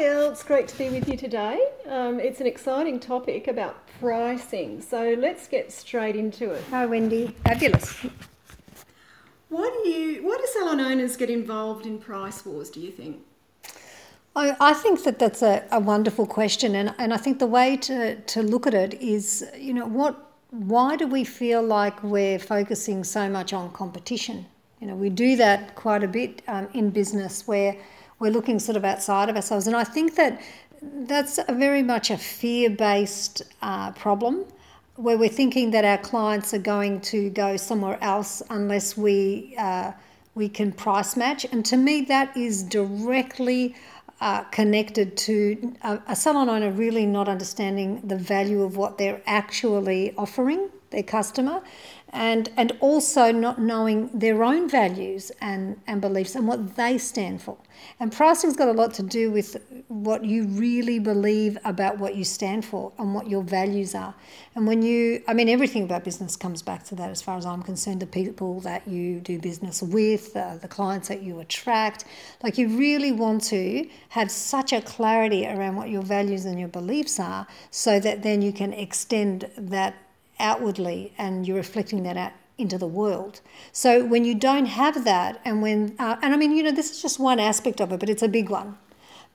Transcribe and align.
Hi, 0.00 0.06
Elle. 0.06 0.30
It's 0.30 0.42
great 0.42 0.66
to 0.68 0.78
be 0.78 0.88
with 0.88 1.06
you 1.10 1.16
today. 1.18 1.62
Um, 1.86 2.20
it's 2.20 2.40
an 2.40 2.46
exciting 2.46 3.00
topic 3.00 3.48
about 3.48 3.86
pricing, 4.00 4.80
so 4.80 5.14
let's 5.18 5.46
get 5.46 5.70
straight 5.70 6.16
into 6.16 6.52
it. 6.52 6.64
Hi, 6.70 6.86
Wendy. 6.86 7.36
Fabulous. 7.44 8.06
Why 9.50 9.68
do 9.68 9.90
you? 9.90 10.22
Why 10.22 10.38
do 10.38 10.46
salon 10.54 10.80
owners 10.80 11.18
get 11.18 11.28
involved 11.28 11.84
in 11.84 11.98
price 11.98 12.46
wars? 12.46 12.70
Do 12.70 12.80
you 12.80 12.90
think? 12.90 13.18
I, 14.34 14.56
I 14.58 14.72
think 14.72 15.04
that 15.04 15.18
that's 15.18 15.42
a, 15.42 15.66
a 15.70 15.80
wonderful 15.80 16.26
question, 16.26 16.76
and, 16.76 16.94
and 16.96 17.12
I 17.12 17.18
think 17.18 17.38
the 17.38 17.46
way 17.46 17.76
to, 17.76 18.16
to 18.22 18.42
look 18.42 18.66
at 18.66 18.72
it 18.72 18.94
is, 19.02 19.44
you 19.54 19.74
know, 19.74 19.84
what 19.84 20.32
why 20.48 20.96
do 20.96 21.06
we 21.06 21.24
feel 21.24 21.62
like 21.62 22.02
we're 22.02 22.38
focusing 22.38 23.04
so 23.04 23.28
much 23.28 23.52
on 23.52 23.70
competition? 23.72 24.46
You 24.80 24.86
know, 24.86 24.94
we 24.94 25.10
do 25.10 25.36
that 25.36 25.74
quite 25.74 26.02
a 26.02 26.08
bit 26.08 26.40
um, 26.48 26.68
in 26.72 26.88
business 26.88 27.46
where 27.46 27.76
we're 28.20 28.30
looking 28.30 28.60
sort 28.60 28.76
of 28.76 28.84
outside 28.84 29.28
of 29.28 29.34
ourselves, 29.34 29.66
and 29.66 29.74
I 29.74 29.84
think 29.84 30.14
that 30.14 30.40
that's 30.82 31.38
very 31.48 31.82
much 31.82 32.10
a 32.10 32.16
fear 32.16 32.70
based 32.70 33.42
uh, 33.62 33.90
problem 33.92 34.44
where 34.96 35.16
we're 35.16 35.28
thinking 35.28 35.70
that 35.70 35.84
our 35.84 35.98
clients 35.98 36.52
are 36.52 36.58
going 36.58 37.00
to 37.00 37.30
go 37.30 37.56
somewhere 37.56 37.98
else 38.02 38.42
unless 38.50 38.96
we 38.96 39.54
uh, 39.58 39.92
we 40.34 40.48
can 40.48 40.70
price 40.70 41.16
match, 41.16 41.44
and 41.50 41.64
to 41.64 41.76
me 41.76 42.02
that 42.02 42.36
is 42.36 42.62
directly 42.62 43.74
uh, 44.20 44.42
connected 44.44 45.16
to 45.16 45.74
a, 45.82 45.98
a 46.08 46.16
salon 46.16 46.48
owner 46.48 46.70
really 46.70 47.06
not 47.06 47.28
understanding 47.28 48.00
the 48.04 48.16
value 48.16 48.62
of 48.62 48.76
what 48.76 48.98
they're 48.98 49.22
actually 49.26 50.14
offering 50.16 50.68
their 50.90 51.02
customer 51.02 51.62
and 52.12 52.50
and 52.56 52.72
also 52.80 53.30
not 53.32 53.60
knowing 53.60 54.10
their 54.12 54.42
own 54.42 54.68
values 54.68 55.30
and, 55.40 55.80
and 55.86 56.00
beliefs 56.00 56.34
and 56.34 56.46
what 56.46 56.76
they 56.76 56.98
stand 56.98 57.40
for. 57.40 57.56
And 57.98 58.12
pricing's 58.12 58.56
got 58.56 58.68
a 58.68 58.72
lot 58.72 58.92
to 58.94 59.02
do 59.02 59.30
with 59.30 59.56
what 59.88 60.24
you 60.24 60.44
really 60.46 60.98
believe 60.98 61.56
about 61.64 61.98
what 61.98 62.14
you 62.14 62.24
stand 62.24 62.64
for 62.64 62.92
and 62.98 63.14
what 63.14 63.28
your 63.28 63.42
values 63.42 63.94
are. 63.94 64.14
And 64.54 64.66
when 64.66 64.82
you, 64.82 65.22
I 65.28 65.34
mean, 65.34 65.48
everything 65.48 65.84
about 65.84 66.04
business 66.04 66.36
comes 66.36 66.62
back 66.62 66.84
to 66.84 66.94
that 66.96 67.10
as 67.10 67.22
far 67.22 67.38
as 67.38 67.46
I'm 67.46 67.62
concerned 67.62 68.00
the 68.00 68.06
people 68.06 68.60
that 68.60 68.86
you 68.86 69.20
do 69.20 69.38
business 69.38 69.82
with, 69.82 70.36
uh, 70.36 70.56
the 70.56 70.68
clients 70.68 71.08
that 71.08 71.22
you 71.22 71.40
attract. 71.40 72.04
Like, 72.42 72.58
you 72.58 72.68
really 72.76 73.12
want 73.12 73.44
to 73.44 73.88
have 74.10 74.30
such 74.30 74.72
a 74.72 74.82
clarity 74.82 75.46
around 75.46 75.76
what 75.76 75.88
your 75.88 76.02
values 76.02 76.44
and 76.44 76.58
your 76.58 76.68
beliefs 76.68 77.20
are 77.20 77.46
so 77.70 78.00
that 78.00 78.22
then 78.22 78.42
you 78.42 78.52
can 78.52 78.72
extend 78.72 79.48
that 79.56 79.94
outwardly 80.40 81.12
and 81.18 81.46
you're 81.46 81.56
reflecting 81.56 82.02
that 82.04 82.16
out 82.16 82.32
into 82.58 82.76
the 82.78 82.86
world. 82.86 83.40
So 83.72 84.04
when 84.04 84.24
you 84.24 84.34
don't 84.34 84.66
have 84.66 85.04
that, 85.04 85.40
and 85.44 85.62
when, 85.62 85.96
uh, 85.98 86.16
and 86.22 86.34
I 86.34 86.36
mean, 86.36 86.54
you 86.56 86.62
know, 86.62 86.72
this 86.72 86.90
is 86.90 87.02
just 87.02 87.18
one 87.18 87.40
aspect 87.40 87.80
of 87.80 87.92
it, 87.92 88.00
but 88.00 88.08
it's 88.08 88.22
a 88.22 88.28
big 88.28 88.50
one. 88.50 88.76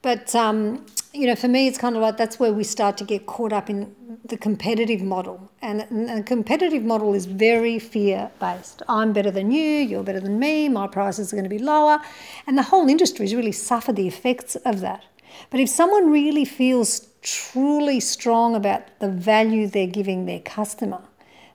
But, 0.02 0.36
um, 0.36 0.86
you 1.14 1.26
know, 1.26 1.36
for 1.36 1.48
me, 1.48 1.68
it's 1.68 1.80
kind 1.80 1.96
of 1.96 2.02
like 2.04 2.18
that's 2.18 2.40
where 2.40 2.54
we 2.54 2.64
start 2.64 2.96
to 2.98 3.04
get 3.04 3.26
caught 3.26 3.52
up 3.52 3.72
in 3.72 3.96
the 4.24 4.38
competitive 4.38 5.02
model. 5.02 5.52
And, 5.64 5.82
and 5.90 6.20
the 6.20 6.24
competitive 6.24 6.84
model 6.84 7.16
is 7.16 7.26
very 7.26 7.80
fear 7.80 8.30
based. 8.40 8.84
I'm 8.88 9.14
better 9.14 9.32
than 9.32 9.52
you, 9.52 9.64
you're 9.64 10.04
better 10.04 10.20
than 10.20 10.38
me, 10.38 10.70
my 10.70 10.86
prices 10.86 11.34
are 11.34 11.36
going 11.36 11.50
to 11.50 11.50
be 11.50 11.58
lower. 11.58 12.00
And 12.46 12.56
the 12.56 12.64
whole 12.64 12.88
industry 12.88 13.26
has 13.26 13.34
really 13.34 13.52
suffered 13.52 13.96
the 13.96 14.08
effects 14.08 14.56
of 14.58 14.82
that. 14.82 15.04
But 15.50 15.60
if 15.60 15.70
someone 15.70 16.12
really 16.12 16.46
feels 16.46 17.00
truly 17.26 18.00
strong 18.00 18.56
about 18.56 18.84
the 19.00 19.10
value 19.10 19.68
they're 19.68 19.88
giving 19.88 20.28
their 20.28 20.40
customer, 20.40 21.02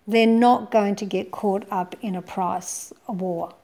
they're 0.07 0.27
not 0.27 0.73
going 0.73 0.97
to 0.97 1.05
get 1.07 1.31
caught 1.31 1.65
up 1.71 1.95
in 2.03 2.17
a 2.17 2.23
price 2.23 2.93
war. 3.07 3.55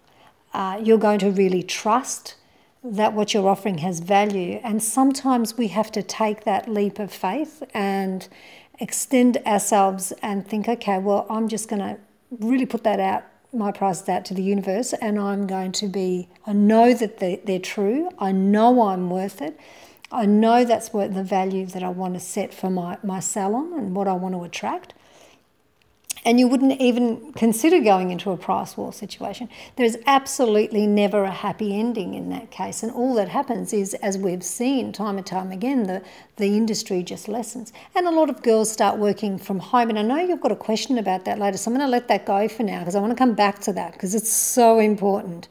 Uh, 0.54 0.80
you're 0.82 0.98
going 0.98 1.18
to 1.18 1.30
really 1.30 1.64
trust 1.64 2.36
that 2.84 3.12
what 3.12 3.34
you're 3.34 3.48
offering 3.48 3.78
has 3.78 3.98
value. 3.98 4.60
And 4.62 4.80
sometimes 4.80 5.58
we 5.58 5.66
have 5.68 5.90
to 5.92 6.02
take 6.02 6.44
that 6.44 6.68
leap 6.68 7.00
of 7.00 7.12
faith 7.12 7.64
and 7.74 8.28
extend 8.78 9.38
ourselves 9.38 10.12
and 10.22 10.46
think, 10.46 10.68
okay, 10.68 10.98
well, 10.98 11.26
I'm 11.28 11.48
just 11.48 11.68
going 11.68 11.82
to 11.82 11.98
really 12.38 12.66
put 12.66 12.84
that 12.84 13.00
out, 13.00 13.24
my 13.52 13.72
prices 13.72 14.08
out 14.08 14.24
to 14.26 14.34
the 14.34 14.42
universe, 14.42 14.92
and 14.92 15.18
I'm 15.18 15.48
going 15.48 15.72
to 15.72 15.88
be, 15.88 16.28
I 16.46 16.52
know 16.52 16.94
that 16.94 17.18
they're, 17.18 17.38
they're 17.44 17.58
true, 17.58 18.10
I 18.18 18.30
know 18.30 18.82
I'm 18.82 19.10
worth 19.10 19.42
it. 19.42 19.58
I 20.10 20.24
know 20.24 20.64
that's 20.64 20.92
what 20.92 21.14
the 21.14 21.24
value 21.24 21.66
that 21.66 21.82
I 21.82 21.88
want 21.88 22.14
to 22.14 22.20
set 22.20 22.54
for 22.54 22.70
my, 22.70 22.98
my 23.02 23.18
salon 23.20 23.72
and 23.76 23.96
what 23.96 24.06
I 24.06 24.12
want 24.12 24.34
to 24.34 24.44
attract. 24.44 24.94
And 26.26 26.40
you 26.40 26.48
wouldn't 26.48 26.80
even 26.80 27.32
consider 27.34 27.80
going 27.80 28.10
into 28.10 28.32
a 28.32 28.36
price 28.36 28.76
war 28.76 28.92
situation. 28.92 29.48
There's 29.76 29.96
absolutely 30.06 30.84
never 30.84 31.22
a 31.22 31.30
happy 31.30 31.78
ending 31.78 32.14
in 32.14 32.30
that 32.30 32.50
case. 32.50 32.82
And 32.82 32.90
all 32.90 33.14
that 33.14 33.28
happens 33.28 33.72
is, 33.72 33.94
as 33.94 34.18
we've 34.18 34.42
seen 34.42 34.92
time 34.92 35.18
and 35.18 35.26
time 35.26 35.52
again, 35.52 35.84
the, 35.84 36.02
the 36.34 36.56
industry 36.56 37.04
just 37.04 37.28
lessens. 37.28 37.72
And 37.94 38.08
a 38.08 38.10
lot 38.10 38.28
of 38.28 38.42
girls 38.42 38.72
start 38.72 38.98
working 38.98 39.38
from 39.38 39.60
home. 39.60 39.88
And 39.88 40.00
I 40.00 40.02
know 40.02 40.16
you've 40.16 40.40
got 40.40 40.50
a 40.50 40.56
question 40.56 40.98
about 40.98 41.24
that 41.26 41.38
later, 41.38 41.58
so 41.58 41.70
I'm 41.70 41.76
going 41.76 41.86
to 41.86 41.90
let 41.92 42.08
that 42.08 42.26
go 42.26 42.48
for 42.48 42.64
now 42.64 42.80
because 42.80 42.96
I 42.96 43.00
want 43.00 43.12
to 43.12 43.16
come 43.16 43.34
back 43.34 43.60
to 43.60 43.72
that 43.74 43.92
because 43.92 44.16
it's 44.16 44.32
so 44.32 44.80
important. 44.80 45.46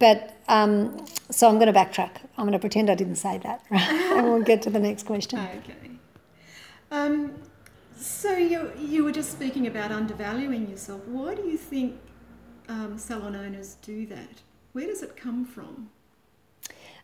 But 0.00 0.36
um, 0.48 1.06
so 1.30 1.48
I'm 1.48 1.60
going 1.60 1.72
to 1.72 1.78
backtrack. 1.78 2.16
I'm 2.36 2.46
going 2.46 2.52
to 2.52 2.58
pretend 2.58 2.90
I 2.90 2.96
didn't 2.96 3.14
say 3.14 3.38
that, 3.38 3.64
right? 3.70 3.80
and 4.16 4.26
we'll 4.26 4.42
get 4.42 4.60
to 4.62 4.70
the 4.70 4.80
next 4.80 5.06
question. 5.06 5.38
Okay. 5.38 5.90
Um, 6.90 7.32
so 7.96 8.36
you 8.36 8.70
you 8.78 9.04
were 9.04 9.12
just 9.12 9.32
speaking 9.32 9.66
about 9.66 9.90
undervaluing 9.90 10.68
yourself. 10.68 11.06
Why 11.06 11.34
do 11.34 11.42
you 11.42 11.56
think 11.56 11.96
um, 12.68 12.98
salon 12.98 13.34
owners 13.34 13.76
do 13.82 14.06
that? 14.06 14.42
Where 14.72 14.86
does 14.86 15.02
it 15.02 15.16
come 15.16 15.44
from? 15.44 15.90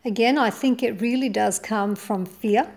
Again, 0.05 0.37
I 0.37 0.49
think 0.49 0.83
it 0.83 1.01
really 1.01 1.29
does 1.29 1.59
come 1.59 1.95
from 1.95 2.25
fear. 2.25 2.71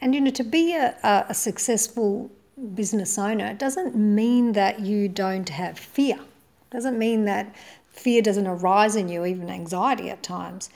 And 0.00 0.14
you 0.14 0.20
know, 0.20 0.30
to 0.30 0.44
be 0.44 0.74
a, 0.74 0.96
a 1.28 1.34
successful 1.34 2.30
business 2.74 3.18
owner 3.18 3.54
doesn't 3.54 3.96
mean 3.96 4.52
that 4.52 4.80
you 4.80 5.08
don't 5.08 5.48
have 5.48 5.78
fear. 5.78 6.16
It 6.16 6.70
doesn't 6.70 6.98
mean 6.98 7.24
that 7.24 7.54
fear 7.90 8.22
doesn't 8.22 8.46
arise 8.46 8.96
in 8.96 9.08
you, 9.08 9.24
even 9.24 9.50
anxiety 9.50 10.10
at 10.10 10.22
times. 10.22 10.70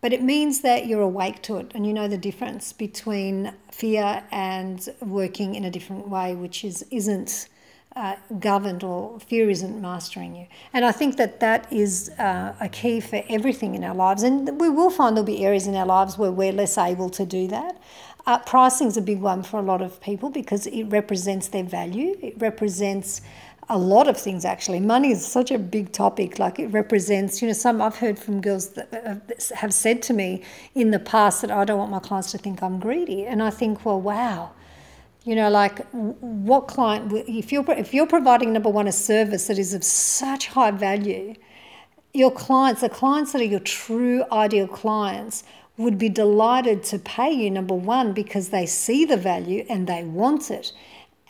But 0.00 0.12
it 0.12 0.22
means 0.22 0.60
that 0.60 0.86
you're 0.86 1.02
awake 1.02 1.42
to 1.42 1.56
it 1.58 1.72
and 1.74 1.86
you 1.86 1.92
know 1.92 2.08
the 2.08 2.18
difference 2.18 2.72
between 2.72 3.52
fear 3.70 4.24
and 4.30 4.88
working 5.00 5.54
in 5.54 5.64
a 5.64 5.70
different 5.70 6.08
way, 6.08 6.34
which 6.34 6.64
is, 6.64 6.84
isn't 6.90 7.48
uh, 7.96 8.14
governed 8.38 8.84
or 8.84 9.18
fear 9.20 9.50
isn't 9.50 9.80
mastering 9.80 10.36
you. 10.36 10.46
And 10.72 10.84
I 10.84 10.92
think 10.92 11.16
that 11.16 11.40
that 11.40 11.70
is 11.72 12.08
uh, 12.18 12.54
a 12.60 12.68
key 12.68 13.00
for 13.00 13.22
everything 13.28 13.74
in 13.74 13.84
our 13.84 13.94
lives. 13.94 14.22
And 14.22 14.60
we 14.60 14.68
will 14.68 14.90
find 14.90 15.16
there'll 15.16 15.26
be 15.26 15.44
areas 15.44 15.66
in 15.66 15.74
our 15.74 15.86
lives 15.86 16.16
where 16.16 16.30
we're 16.30 16.52
less 16.52 16.78
able 16.78 17.10
to 17.10 17.26
do 17.26 17.48
that. 17.48 17.76
Uh, 18.26 18.38
pricing 18.38 18.86
is 18.86 18.96
a 18.96 19.02
big 19.02 19.20
one 19.20 19.42
for 19.42 19.58
a 19.58 19.62
lot 19.62 19.82
of 19.82 20.00
people 20.00 20.30
because 20.30 20.66
it 20.66 20.84
represents 20.84 21.48
their 21.48 21.64
value. 21.64 22.16
It 22.22 22.34
represents 22.38 23.22
a 23.70 23.78
lot 23.78 24.08
of 24.08 24.16
things 24.16 24.44
actually. 24.44 24.80
Money 24.80 25.12
is 25.12 25.24
such 25.24 25.50
a 25.50 25.58
big 25.58 25.92
topic. 25.92 26.38
Like 26.38 26.58
it 26.58 26.66
represents, 26.66 27.40
you 27.40 27.48
know, 27.48 27.54
some 27.54 27.80
I've 27.80 27.96
heard 27.96 28.18
from 28.18 28.40
girls 28.40 28.76
uh, 28.76 28.84
uh, 28.92 29.14
that 29.28 29.50
have 29.54 29.72
said 29.72 30.02
to 30.02 30.12
me 30.12 30.42
in 30.74 30.90
the 30.90 30.98
past 30.98 31.40
that 31.42 31.50
I 31.50 31.64
don't 31.64 31.78
want 31.78 31.90
my 31.90 32.00
clients 32.00 32.32
to 32.32 32.38
think 32.38 32.62
I'm 32.62 32.80
greedy, 32.80 33.24
and 33.24 33.42
I 33.42 33.50
think, 33.50 33.84
well, 33.84 34.00
wow, 34.00 34.50
you 35.24 35.36
know, 35.36 35.48
like 35.48 35.86
what 35.90 36.66
client 36.66 37.12
if 37.28 37.52
you're 37.52 37.64
if 37.70 37.94
you're 37.94 38.08
providing 38.08 38.52
number 38.52 38.68
one 38.68 38.88
a 38.88 38.92
service 38.92 39.46
that 39.46 39.58
is 39.58 39.72
of 39.72 39.84
such 39.84 40.48
high 40.48 40.72
value, 40.72 41.34
your 42.12 42.32
clients, 42.32 42.80
the 42.80 42.88
clients 42.88 43.32
that 43.32 43.40
are 43.40 43.44
your 43.44 43.60
true 43.60 44.24
ideal 44.32 44.66
clients, 44.66 45.44
would 45.76 45.96
be 45.96 46.08
delighted 46.08 46.82
to 46.82 46.98
pay 46.98 47.30
you 47.30 47.50
number 47.50 47.74
one 47.74 48.12
because 48.12 48.48
they 48.48 48.66
see 48.66 49.04
the 49.04 49.16
value 49.16 49.64
and 49.70 49.86
they 49.86 50.02
want 50.02 50.50
it 50.50 50.72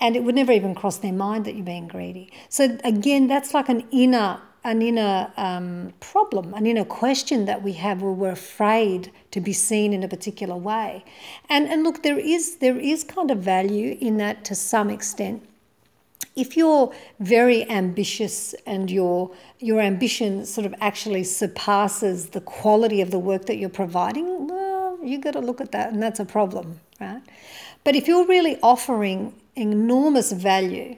and 0.00 0.16
it 0.16 0.24
would 0.24 0.34
never 0.34 0.52
even 0.52 0.74
cross 0.74 0.98
their 0.98 1.12
mind 1.12 1.44
that 1.44 1.54
you're 1.54 1.64
being 1.64 1.88
greedy. 1.88 2.32
So 2.48 2.78
again, 2.84 3.28
that's 3.28 3.54
like 3.54 3.68
an 3.68 3.86
inner 3.90 4.40
an 4.62 4.82
inner 4.82 5.32
um, 5.36 5.92
problem, 6.00 6.52
an 6.54 6.66
inner 6.66 6.84
question 6.84 7.46
that 7.46 7.62
we 7.62 7.72
have 7.72 8.02
where 8.02 8.12
we're 8.12 8.30
afraid 8.30 9.10
to 9.30 9.40
be 9.40 9.52
seen 9.52 9.92
in 9.92 10.02
a 10.02 10.08
particular 10.08 10.56
way. 10.56 11.04
And 11.48 11.66
and 11.66 11.82
look, 11.82 12.02
there 12.02 12.18
is 12.18 12.56
there 12.56 12.78
is 12.78 13.04
kind 13.04 13.30
of 13.30 13.38
value 13.38 13.96
in 14.00 14.18
that 14.18 14.44
to 14.46 14.54
some 14.54 14.90
extent. 14.90 15.46
If 16.36 16.56
you're 16.56 16.92
very 17.18 17.68
ambitious 17.70 18.54
and 18.66 18.90
your 18.90 19.30
your 19.58 19.80
ambition 19.80 20.44
sort 20.44 20.66
of 20.66 20.74
actually 20.80 21.24
surpasses 21.24 22.30
the 22.30 22.40
quality 22.42 23.00
of 23.00 23.10
the 23.10 23.18
work 23.18 23.46
that 23.46 23.56
you're 23.56 23.70
providing, 23.70 24.46
well, 24.46 24.98
you 25.02 25.18
got 25.18 25.32
to 25.32 25.40
look 25.40 25.60
at 25.60 25.72
that, 25.72 25.92
and 25.92 26.02
that's 26.02 26.20
a 26.20 26.26
problem, 26.26 26.80
right? 27.00 27.22
But 27.82 27.96
if 27.96 28.06
you're 28.06 28.26
really 28.26 28.58
offering 28.62 29.32
enormous 29.56 30.32
value, 30.32 30.96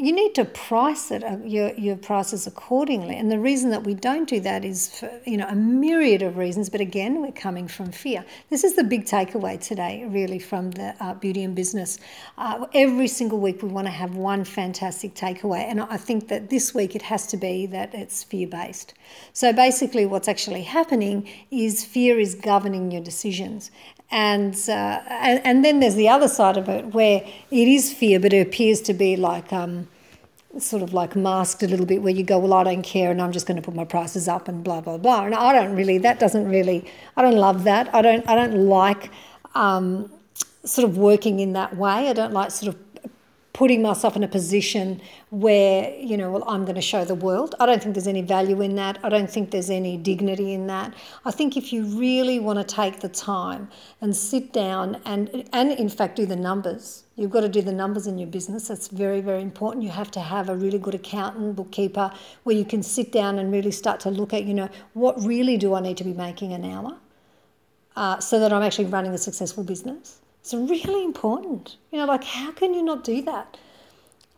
you 0.00 0.12
need 0.12 0.32
to 0.36 0.44
price 0.44 1.10
it 1.10 1.24
uh, 1.24 1.38
your 1.44 1.74
your 1.74 1.96
prices 1.96 2.46
accordingly. 2.46 3.16
And 3.16 3.32
the 3.32 3.38
reason 3.40 3.70
that 3.70 3.82
we 3.82 3.94
don't 3.94 4.28
do 4.28 4.38
that 4.40 4.64
is 4.64 4.88
for 5.00 5.10
you 5.26 5.36
know 5.36 5.48
a 5.48 5.56
myriad 5.56 6.22
of 6.22 6.36
reasons. 6.36 6.70
But 6.70 6.80
again, 6.80 7.20
we're 7.20 7.32
coming 7.32 7.66
from 7.66 7.90
fear. 7.90 8.24
This 8.48 8.62
is 8.62 8.76
the 8.76 8.84
big 8.84 9.06
takeaway 9.06 9.60
today, 9.60 10.06
really, 10.08 10.38
from 10.38 10.70
the 10.70 10.94
uh, 11.00 11.14
beauty 11.14 11.42
and 11.42 11.54
business. 11.54 11.98
Uh, 12.38 12.66
every 12.74 13.08
single 13.08 13.40
week, 13.40 13.60
we 13.60 13.68
want 13.68 13.88
to 13.88 13.92
have 13.92 14.14
one 14.14 14.44
fantastic 14.44 15.14
takeaway, 15.14 15.64
and 15.68 15.80
I 15.80 15.96
think 15.96 16.28
that 16.28 16.48
this 16.48 16.72
week 16.72 16.94
it 16.94 17.02
has 17.02 17.26
to 17.28 17.36
be 17.36 17.66
that 17.66 17.92
it's 17.92 18.22
fear 18.22 18.46
based. 18.46 18.94
So 19.32 19.52
basically, 19.52 20.06
what's 20.06 20.28
actually 20.28 20.62
happening 20.62 21.28
is 21.50 21.84
fear 21.84 22.20
is 22.20 22.36
governing 22.36 22.92
your 22.92 23.02
decisions, 23.02 23.72
And, 24.10 24.54
uh, 24.68 25.02
and, 25.08 25.44
and 25.44 25.64
then 25.64 25.80
there's 25.80 25.94
the 25.94 26.08
other 26.08 26.28
side 26.28 26.56
of 26.56 26.68
it 26.68 26.94
where 26.94 27.22
it 27.50 27.68
is 27.68 27.92
fear, 27.92 28.18
but 28.18 28.32
it 28.32 28.40
appears 28.40 28.80
to 28.82 28.94
be 28.94 29.16
like 29.16 29.52
um, 29.52 29.86
sort 30.58 30.82
of 30.82 30.94
like 30.94 31.14
masked 31.14 31.62
a 31.62 31.68
little 31.68 31.84
bit, 31.84 32.00
where 32.00 32.12
you 32.12 32.24
go, 32.24 32.38
well, 32.38 32.54
I 32.54 32.64
don't 32.64 32.82
care, 32.82 33.10
and 33.10 33.20
I'm 33.20 33.32
just 33.32 33.46
going 33.46 33.56
to 33.56 33.62
put 33.62 33.74
my 33.74 33.84
prices 33.84 34.26
up, 34.26 34.48
and 34.48 34.64
blah 34.64 34.80
blah 34.80 34.96
blah. 34.96 35.26
And 35.26 35.34
I 35.34 35.52
don't 35.52 35.76
really, 35.76 35.98
that 35.98 36.18
doesn't 36.18 36.48
really, 36.48 36.90
I 37.16 37.22
don't 37.22 37.36
love 37.36 37.64
that. 37.64 37.94
I 37.94 38.00
don't, 38.00 38.26
I 38.26 38.34
don't 38.34 38.66
like 38.66 39.10
um, 39.54 40.10
sort 40.64 40.88
of 40.88 40.96
working 40.96 41.40
in 41.40 41.52
that 41.52 41.76
way. 41.76 42.08
I 42.08 42.14
don't 42.14 42.32
like 42.32 42.50
sort 42.50 42.74
of 42.74 42.87
putting 43.58 43.82
myself 43.82 44.14
in 44.14 44.22
a 44.22 44.28
position 44.28 45.00
where, 45.30 45.92
you 45.98 46.16
know, 46.16 46.30
well, 46.30 46.44
I'm 46.46 46.64
going 46.64 46.76
to 46.76 46.80
show 46.80 47.04
the 47.04 47.16
world. 47.16 47.56
I 47.58 47.66
don't 47.66 47.82
think 47.82 47.96
there's 47.96 48.06
any 48.06 48.22
value 48.22 48.60
in 48.60 48.76
that. 48.76 49.00
I 49.02 49.08
don't 49.08 49.28
think 49.28 49.50
there's 49.50 49.68
any 49.68 49.96
dignity 49.96 50.52
in 50.52 50.68
that. 50.68 50.94
I 51.24 51.32
think 51.32 51.56
if 51.56 51.72
you 51.72 51.82
really 51.82 52.38
want 52.38 52.60
to 52.60 52.64
take 52.64 53.00
the 53.00 53.08
time 53.08 53.68
and 54.00 54.16
sit 54.16 54.52
down 54.52 55.00
and, 55.04 55.48
and 55.52 55.72
in 55.72 55.88
fact, 55.88 56.14
do 56.14 56.24
the 56.24 56.36
numbers, 56.36 57.02
you've 57.16 57.32
got 57.32 57.40
to 57.40 57.48
do 57.48 57.60
the 57.60 57.72
numbers 57.72 58.06
in 58.06 58.16
your 58.16 58.28
business. 58.28 58.68
That's 58.68 58.86
very, 58.86 59.20
very 59.20 59.42
important. 59.42 59.82
You 59.82 59.90
have 59.90 60.12
to 60.12 60.20
have 60.20 60.48
a 60.48 60.54
really 60.54 60.78
good 60.78 60.94
accountant, 60.94 61.56
bookkeeper, 61.56 62.12
where 62.44 62.54
you 62.54 62.64
can 62.64 62.84
sit 62.84 63.10
down 63.10 63.40
and 63.40 63.50
really 63.50 63.72
start 63.72 63.98
to 64.06 64.10
look 64.10 64.32
at, 64.32 64.44
you 64.44 64.54
know, 64.54 64.68
what 64.92 65.20
really 65.24 65.56
do 65.56 65.74
I 65.74 65.80
need 65.80 65.96
to 65.96 66.04
be 66.04 66.12
making 66.12 66.52
an 66.52 66.64
hour 66.64 66.96
uh, 67.96 68.20
so 68.20 68.38
that 68.38 68.52
I'm 68.52 68.62
actually 68.62 68.84
running 68.84 69.14
a 69.14 69.18
successful 69.18 69.64
business 69.64 70.20
it's 70.40 70.54
really 70.54 71.04
important. 71.04 71.76
You 71.90 71.98
know, 71.98 72.06
like 72.06 72.24
how 72.24 72.52
can 72.52 72.74
you 72.74 72.82
not 72.82 73.04
do 73.04 73.22
that? 73.22 73.56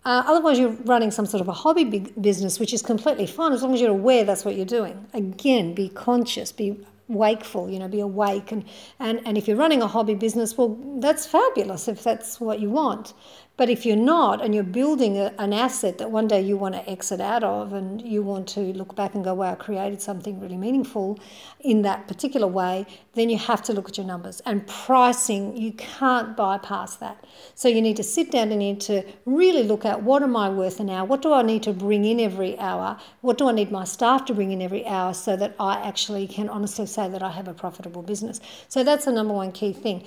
Uh, 0.05 0.23
otherwise, 0.26 0.58
you're 0.58 0.76
running 0.85 1.11
some 1.11 1.26
sort 1.26 1.43
of 1.43 1.49
a 1.49 1.52
hobby 1.52 1.85
business, 2.20 2.58
which 2.58 2.73
is 2.73 2.81
completely 2.81 3.26
fine 3.26 3.52
as 3.52 3.62
long 3.62 3.75
as 3.75 3.81
you're 3.81 3.91
aware 3.91 4.25
that's 4.25 4.44
what 4.44 4.56
you're 4.56 4.64
doing. 4.64 5.06
Again, 5.12 5.75
be 5.75 5.91
conscious, 5.91 6.52
be 6.52 6.79
wakeful, 7.08 7.69
you 7.69 7.79
know, 7.79 7.88
be 7.88 8.00
awake. 8.00 8.50
And, 8.50 8.64
and, 8.99 9.20
and 9.26 9.37
if 9.37 9.47
you're 9.47 9.58
running 9.58 9.82
a 9.82 9.87
hobby 9.87 10.14
business, 10.14 10.56
well, 10.56 10.79
that's 11.00 11.26
fabulous 11.26 11.87
if 11.87 12.03
that's 12.03 12.41
what 12.41 12.61
you 12.61 12.70
want. 12.70 13.12
But 13.60 13.68
if 13.68 13.84
you're 13.84 13.94
not 13.94 14.42
and 14.42 14.54
you're 14.54 14.64
building 14.64 15.18
a, 15.18 15.34
an 15.36 15.52
asset 15.52 15.98
that 15.98 16.10
one 16.10 16.26
day 16.26 16.40
you 16.40 16.56
want 16.56 16.76
to 16.76 16.88
exit 16.88 17.20
out 17.20 17.44
of 17.44 17.74
and 17.74 18.00
you 18.00 18.22
want 18.22 18.48
to 18.54 18.60
look 18.72 18.96
back 18.96 19.14
and 19.14 19.22
go, 19.22 19.34
wow, 19.34 19.52
I 19.52 19.54
created 19.54 20.00
something 20.00 20.40
really 20.40 20.56
meaningful 20.56 21.20
in 21.60 21.82
that 21.82 22.08
particular 22.08 22.46
way, 22.46 22.86
then 23.12 23.28
you 23.28 23.36
have 23.36 23.60
to 23.64 23.74
look 23.74 23.90
at 23.90 23.98
your 23.98 24.06
numbers. 24.06 24.40
And 24.46 24.66
pricing, 24.66 25.54
you 25.58 25.72
can't 25.72 26.38
bypass 26.38 26.96
that. 26.96 27.22
So 27.54 27.68
you 27.68 27.82
need 27.82 27.98
to 27.98 28.02
sit 28.02 28.30
down 28.30 28.50
and 28.50 28.62
you 28.62 28.72
need 28.72 28.80
to 28.80 29.02
really 29.26 29.64
look 29.64 29.84
at 29.84 30.02
what 30.02 30.22
am 30.22 30.38
I 30.38 30.48
worth 30.48 30.80
an 30.80 30.88
hour? 30.88 31.04
What 31.04 31.20
do 31.20 31.34
I 31.34 31.42
need 31.42 31.62
to 31.64 31.74
bring 31.74 32.06
in 32.06 32.18
every 32.18 32.58
hour? 32.58 32.98
What 33.20 33.36
do 33.36 33.46
I 33.46 33.52
need 33.52 33.70
my 33.70 33.84
staff 33.84 34.24
to 34.24 34.32
bring 34.32 34.52
in 34.52 34.62
every 34.62 34.86
hour 34.86 35.12
so 35.12 35.36
that 35.36 35.54
I 35.60 35.86
actually 35.86 36.26
can 36.26 36.48
honestly 36.48 36.86
say 36.86 37.10
that 37.10 37.22
I 37.22 37.30
have 37.30 37.46
a 37.46 37.52
profitable 37.52 38.00
business? 38.00 38.40
So 38.68 38.82
that's 38.82 39.04
the 39.04 39.12
number 39.12 39.34
one 39.34 39.52
key 39.52 39.74
thing 39.74 40.04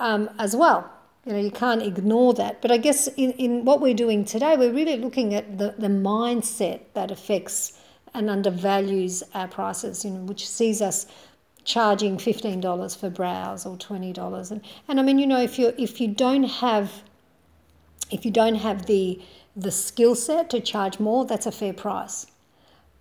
um, 0.00 0.28
as 0.40 0.56
well 0.56 0.90
you 1.26 1.32
know, 1.32 1.38
you 1.40 1.50
can't 1.50 1.82
ignore 1.82 2.32
that. 2.34 2.62
But 2.62 2.70
I 2.70 2.76
guess 2.76 3.08
in, 3.08 3.32
in 3.32 3.64
what 3.64 3.80
we're 3.80 3.94
doing 3.94 4.24
today, 4.24 4.56
we're 4.56 4.72
really 4.72 4.96
looking 4.96 5.34
at 5.34 5.58
the, 5.58 5.74
the 5.76 5.88
mindset 5.88 6.80
that 6.94 7.10
affects 7.10 7.78
and 8.14 8.30
undervalues 8.30 9.24
our 9.34 9.48
prices, 9.48 10.04
you 10.04 10.12
know, 10.12 10.20
which 10.20 10.48
sees 10.48 10.80
us 10.80 11.06
charging 11.64 12.16
fifteen 12.16 12.60
dollars 12.60 12.94
for 12.94 13.10
brows 13.10 13.66
or 13.66 13.76
twenty 13.76 14.12
dollars. 14.12 14.52
And 14.52 14.62
and 14.86 15.00
I 15.00 15.02
mean, 15.02 15.18
you 15.18 15.26
know, 15.26 15.40
if 15.40 15.58
you 15.58 15.74
if 15.76 16.00
you 16.00 16.06
don't 16.08 16.44
have 16.44 17.02
if 18.10 18.24
you 18.24 18.30
don't 18.30 18.54
have 18.54 18.86
the 18.86 19.20
the 19.56 19.72
skill 19.72 20.14
set 20.14 20.48
to 20.50 20.60
charge 20.60 21.00
more, 21.00 21.26
that's 21.26 21.46
a 21.46 21.52
fair 21.52 21.72
price. 21.72 22.26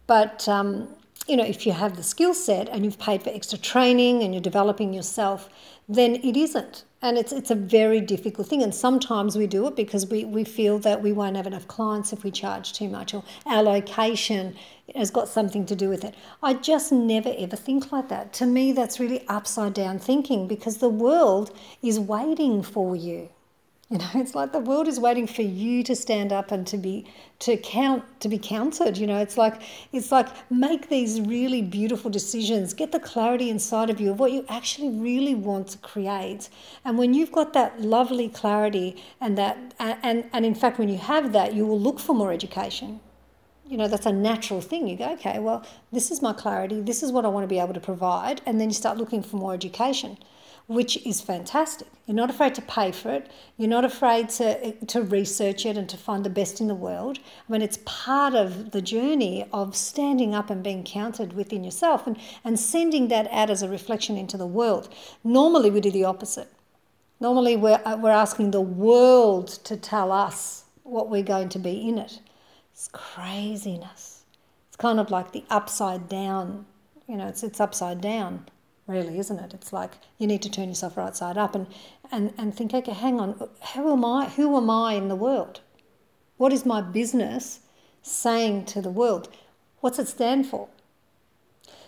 But 0.08 0.48
um, 0.50 0.88
you 1.28 1.38
know, 1.38 1.46
if 1.46 1.68
you 1.68 1.74
have 1.74 1.96
the 1.96 2.04
skill 2.04 2.34
set 2.34 2.70
and 2.70 2.84
you've 2.84 3.00
paid 3.00 3.22
for 3.22 3.30
extra 3.30 3.60
training 3.60 4.24
and 4.24 4.34
you're 4.34 4.42
developing 4.42 4.94
yourself, 4.94 5.48
then 5.88 6.16
it 6.16 6.36
isn't. 6.36 6.84
And 7.06 7.20
it's, 7.20 7.32
it's 7.32 7.52
a 7.52 7.56
very 7.56 8.02
difficult 8.02 8.48
thing. 8.48 8.64
And 8.64 8.74
sometimes 8.74 9.38
we 9.38 9.46
do 9.46 9.68
it 9.68 9.76
because 9.76 10.08
we, 10.08 10.26
we 10.26 10.44
feel 10.44 10.80
that 10.80 11.04
we 11.04 11.12
won't 11.12 11.36
have 11.36 11.46
enough 11.46 11.68
clients 11.68 12.12
if 12.12 12.24
we 12.24 12.32
charge 12.32 12.74
too 12.74 12.90
much, 12.90 13.14
or 13.14 13.24
our 13.46 13.62
location 13.62 14.56
has 14.96 15.12
got 15.12 15.28
something 15.28 15.68
to 15.68 15.76
do 15.76 15.88
with 15.88 16.04
it. 16.04 16.16
I 16.42 16.56
just 16.56 16.92
never 16.92 17.32
ever 17.38 17.56
think 17.56 17.92
like 17.92 18.10
that. 18.10 18.34
To 18.34 18.48
me, 18.48 18.72
that's 18.72 19.00
really 19.00 19.24
upside 19.28 19.76
down 19.76 20.00
thinking 20.00 20.48
because 20.48 20.78
the 20.78 20.90
world 20.90 21.56
is 21.84 22.00
waiting 22.00 22.64
for 22.64 22.96
you. 22.96 23.30
You 23.88 24.00
know, 24.00 24.10
it's 24.16 24.34
like 24.34 24.52
the 24.52 24.60
world 24.60 24.88
is 24.88 25.00
waiting 25.00 25.28
for 25.28 25.44
you 25.44 25.84
to 25.84 25.96
stand 25.96 26.34
up 26.34 26.52
and 26.52 26.66
to 26.68 26.78
be 26.78 27.06
to 27.38 27.56
count 27.56 28.04
to 28.22 28.28
be 28.28 28.40
counted. 28.40 28.98
You 28.98 29.06
know, 29.06 29.20
it's 29.20 29.38
like 29.38 29.62
it's 29.94 30.12
like 30.12 30.28
make 30.50 30.90
these 30.90 31.22
really 31.22 31.62
beautiful 31.62 32.10
decisions. 32.10 32.74
Get 32.74 32.92
the 32.92 33.00
clarity 33.00 33.52
inside 33.52 33.92
of 33.92 34.02
you 34.02 34.10
of 34.10 34.20
what 34.20 34.32
you 34.32 34.44
actually 34.50 34.90
really 34.90 35.36
want 35.36 35.68
to 35.68 35.78
create. 35.78 36.50
And 36.84 36.98
when 36.98 37.14
you've 37.14 37.32
got 37.32 37.54
that 37.54 37.80
lovely 37.80 38.28
clarity 38.28 39.04
and 39.22 39.38
that 39.38 39.76
and 39.78 40.28
and 40.34 40.46
in 40.48 40.56
fact 40.56 40.80
when 40.80 40.90
you 40.90 40.98
have 40.98 41.32
that, 41.34 41.54
you 41.54 41.68
will 41.68 41.80
look 41.80 42.00
for 42.00 42.16
more 42.16 42.34
education. 42.34 43.00
You 43.68 43.78
know, 43.78 43.88
that's 43.88 44.08
a 44.08 44.12
natural 44.12 44.62
thing. 44.62 44.88
You 44.88 44.98
go, 44.98 45.12
okay, 45.14 45.38
well, 45.38 45.64
this 45.92 46.10
is 46.10 46.24
my 46.24 46.34
clarity. 46.34 46.82
This 46.82 47.04
is 47.04 47.12
what 47.12 47.24
I 47.24 47.28
want 47.28 47.44
to 47.44 47.48
be 47.48 47.60
able 47.60 47.74
to 47.76 47.80
provide, 47.80 48.42
and 48.48 48.60
then 48.60 48.70
you 48.70 48.76
start 48.76 48.98
looking 48.98 49.22
for 49.22 49.38
more 49.38 49.54
education 49.54 50.18
which 50.68 50.98
is 51.06 51.22
fantastic. 51.22 51.88
You're 52.06 52.16
not 52.16 52.30
afraid 52.30 52.56
to 52.56 52.62
pay 52.62 52.92
for 52.92 53.12
it. 53.12 53.32
You're 53.58 53.70
not 53.70 53.86
afraid 53.86 54.30
to, 54.30 54.74
to 54.74 55.02
research 55.02 55.66
it 55.66 55.78
and 55.78 55.88
to 55.90 55.98
find 55.98 56.24
the 56.24 56.30
best 56.30 56.60
in 56.60 56.68
the 56.68 56.76
world. 56.76 57.20
I 57.48 57.52
mean, 57.52 57.62
it's 57.62 57.80
part 57.86 58.34
of 58.34 58.72
the 58.72 58.82
journey 58.82 59.48
of 59.54 59.76
standing 59.76 60.34
up 60.34 60.50
and 60.50 60.64
being 60.64 60.84
counted 60.84 61.34
within 61.34 61.64
yourself 61.64 62.08
and, 62.08 62.18
and 62.44 62.60
sending 62.60 63.08
that 63.10 63.32
out 63.32 63.50
as 63.50 63.62
a 63.62 63.70
reflection 63.70 64.18
into 64.18 64.38
the 64.38 64.48
world. 64.48 64.90
Normally, 65.24 65.70
we 65.70 65.82
do 65.82 65.92
the 65.92 66.06
opposite. 66.06 66.52
Normally, 67.20 67.56
we're, 67.56 67.82
uh, 67.86 67.98
we're 67.98 68.10
asking 68.10 68.52
the 68.52 68.62
world 68.62 69.48
to 69.66 69.78
tell 69.78 70.12
us 70.12 70.66
what 70.84 71.10
we're 71.10 71.24
going 71.24 71.50
to 71.50 71.60
be 71.60 71.88
in 71.88 71.98
it. 71.98 72.20
It's 72.72 72.90
craziness. 72.92 74.24
It's 74.68 74.78
kind 74.78 75.00
of 75.00 75.10
like 75.12 75.32
the 75.32 75.44
upside 75.50 76.10
down, 76.10 76.66
you 77.08 77.18
know, 77.18 77.28
it's, 77.28 77.44
it's 77.44 77.60
upside 77.60 78.02
down 78.02 78.46
really, 78.88 79.20
isn't 79.20 79.40
it? 79.40 79.54
It's 79.54 79.74
like 79.74 79.92
you 80.18 80.28
need 80.28 80.42
to 80.44 80.50
turn 80.50 80.70
yourself 80.70 80.98
right 80.98 81.16
side 81.16 81.38
up 81.38 81.56
and, 81.56 81.68
and, 82.12 82.34
and 82.38 82.56
think, 82.56 82.74
okay, 82.74 82.94
hang 82.94 83.20
on, 83.20 83.50
who 83.74 83.92
am 83.92 84.06
I? 84.06 84.30
Who 84.30 84.56
am 84.58 84.70
I 84.70 84.94
in 84.94 85.08
the 85.08 85.16
world? 85.16 85.62
What 86.38 86.54
is 86.54 86.66
my 86.66 86.82
business 86.82 87.62
saying 88.02 88.66
to 88.66 88.82
the 88.82 88.90
world? 88.90 89.30
What's 89.80 90.00
it 90.00 90.08
stand 90.08 90.48
for? 90.48 90.68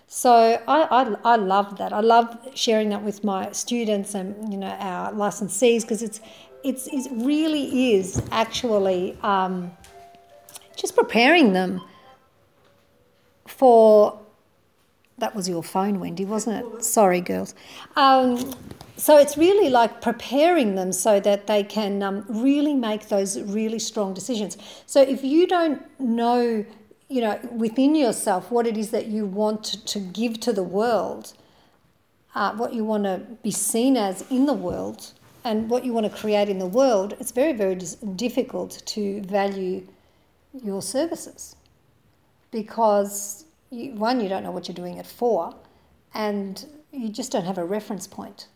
So 0.07 0.61
I, 0.67 0.87
I, 0.89 1.33
I 1.33 1.35
love 1.35 1.77
that. 1.77 1.91
I 1.91 1.99
love 1.99 2.37
sharing 2.55 2.89
that 2.89 3.03
with 3.03 3.23
my 3.23 3.51
students 3.51 4.15
and 4.15 4.51
you 4.51 4.57
know 4.57 4.67
our 4.79 5.11
licensees 5.11 5.81
because 5.81 6.01
it's 6.01 6.21
it's 6.63 6.87
it 6.87 7.09
really 7.11 7.93
is 7.93 8.21
actually 8.31 9.17
um, 9.21 9.71
just 10.77 10.95
preparing 10.95 11.51
them 11.51 11.81
for 13.45 14.17
that 15.17 15.35
was 15.35 15.49
your 15.49 15.63
phone, 15.63 15.99
Wendy, 15.99 16.25
wasn't 16.25 16.63
it? 16.63 16.83
Sorry, 16.83 17.21
girls. 17.21 17.55
Um, 17.95 18.53
so 18.97 19.17
it's 19.17 19.37
really 19.37 19.69
like 19.69 20.01
preparing 20.01 20.75
them 20.75 20.91
so 20.91 21.19
that 21.19 21.47
they 21.47 21.63
can 21.63 22.03
um, 22.03 22.25
really 22.27 22.73
make 22.73 23.09
those 23.09 23.39
really 23.41 23.79
strong 23.79 24.13
decisions. 24.13 24.57
So 24.85 25.01
if 25.01 25.23
you 25.23 25.47
don't 25.47 25.81
know, 25.99 26.65
you 27.09 27.21
know, 27.21 27.39
within 27.51 27.95
yourself 27.95 28.51
what 28.51 28.67
it 28.67 28.77
is 28.77 28.91
that 28.91 29.07
you 29.07 29.25
want 29.25 29.63
to, 29.63 29.99
give 29.99 30.39
to 30.41 30.53
the 30.53 30.63
world, 30.63 31.33
uh, 32.35 32.53
what 32.53 32.73
you 32.73 32.83
want 32.83 33.03
to 33.03 33.17
be 33.43 33.51
seen 33.51 33.97
as 33.97 34.23
in 34.31 34.45
the 34.45 34.53
world, 34.53 35.13
and 35.43 35.69
what 35.69 35.85
you 35.85 35.93
want 35.93 36.11
to 36.11 36.15
create 36.15 36.49
in 36.49 36.59
the 36.59 36.67
world, 36.67 37.15
it's 37.19 37.31
very, 37.31 37.53
very 37.53 37.75
difficult 38.15 38.83
to 38.85 39.21
value 39.21 39.87
your 40.63 40.81
services 40.81 41.55
because 42.51 43.45
you, 43.69 43.93
one, 43.93 44.19
you 44.19 44.29
don't 44.29 44.43
know 44.43 44.51
what 44.51 44.67
you're 44.67 44.75
doing 44.75 44.97
it 44.97 45.05
for, 45.05 45.55
and 46.13 46.65
you 46.91 47.09
just 47.09 47.31
don't 47.31 47.45
have 47.45 47.57
a 47.57 47.65
reference 47.65 48.07
point. 48.07 48.47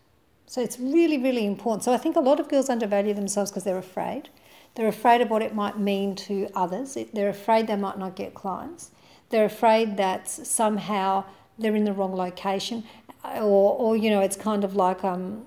So 0.46 0.60
it's 0.60 0.78
really, 0.78 1.18
really 1.18 1.46
important. 1.46 1.84
So 1.84 1.92
I 1.92 1.96
think 1.96 2.16
a 2.16 2.20
lot 2.20 2.40
of 2.40 2.48
girls 2.48 2.68
undervalue 2.68 3.14
themselves 3.14 3.50
because 3.50 3.64
they're 3.64 3.78
afraid. 3.78 4.28
They're 4.74 4.88
afraid 4.88 5.20
of 5.20 5.30
what 5.30 5.42
it 5.42 5.54
might 5.54 5.78
mean 5.78 6.14
to 6.16 6.48
others. 6.54 6.96
They're 7.12 7.28
afraid 7.28 7.66
they 7.66 7.76
might 7.76 7.98
not 7.98 8.16
get 8.16 8.34
clients. 8.34 8.90
They're 9.30 9.44
afraid 9.44 9.96
that 9.96 10.28
somehow 10.28 11.24
they're 11.58 11.76
in 11.76 11.84
the 11.84 11.92
wrong 11.92 12.14
location, 12.14 12.84
or, 13.24 13.76
or 13.76 13.96
you 13.96 14.10
know, 14.10 14.20
it's 14.20 14.36
kind 14.36 14.64
of 14.64 14.74
like 14.74 15.04
um, 15.04 15.46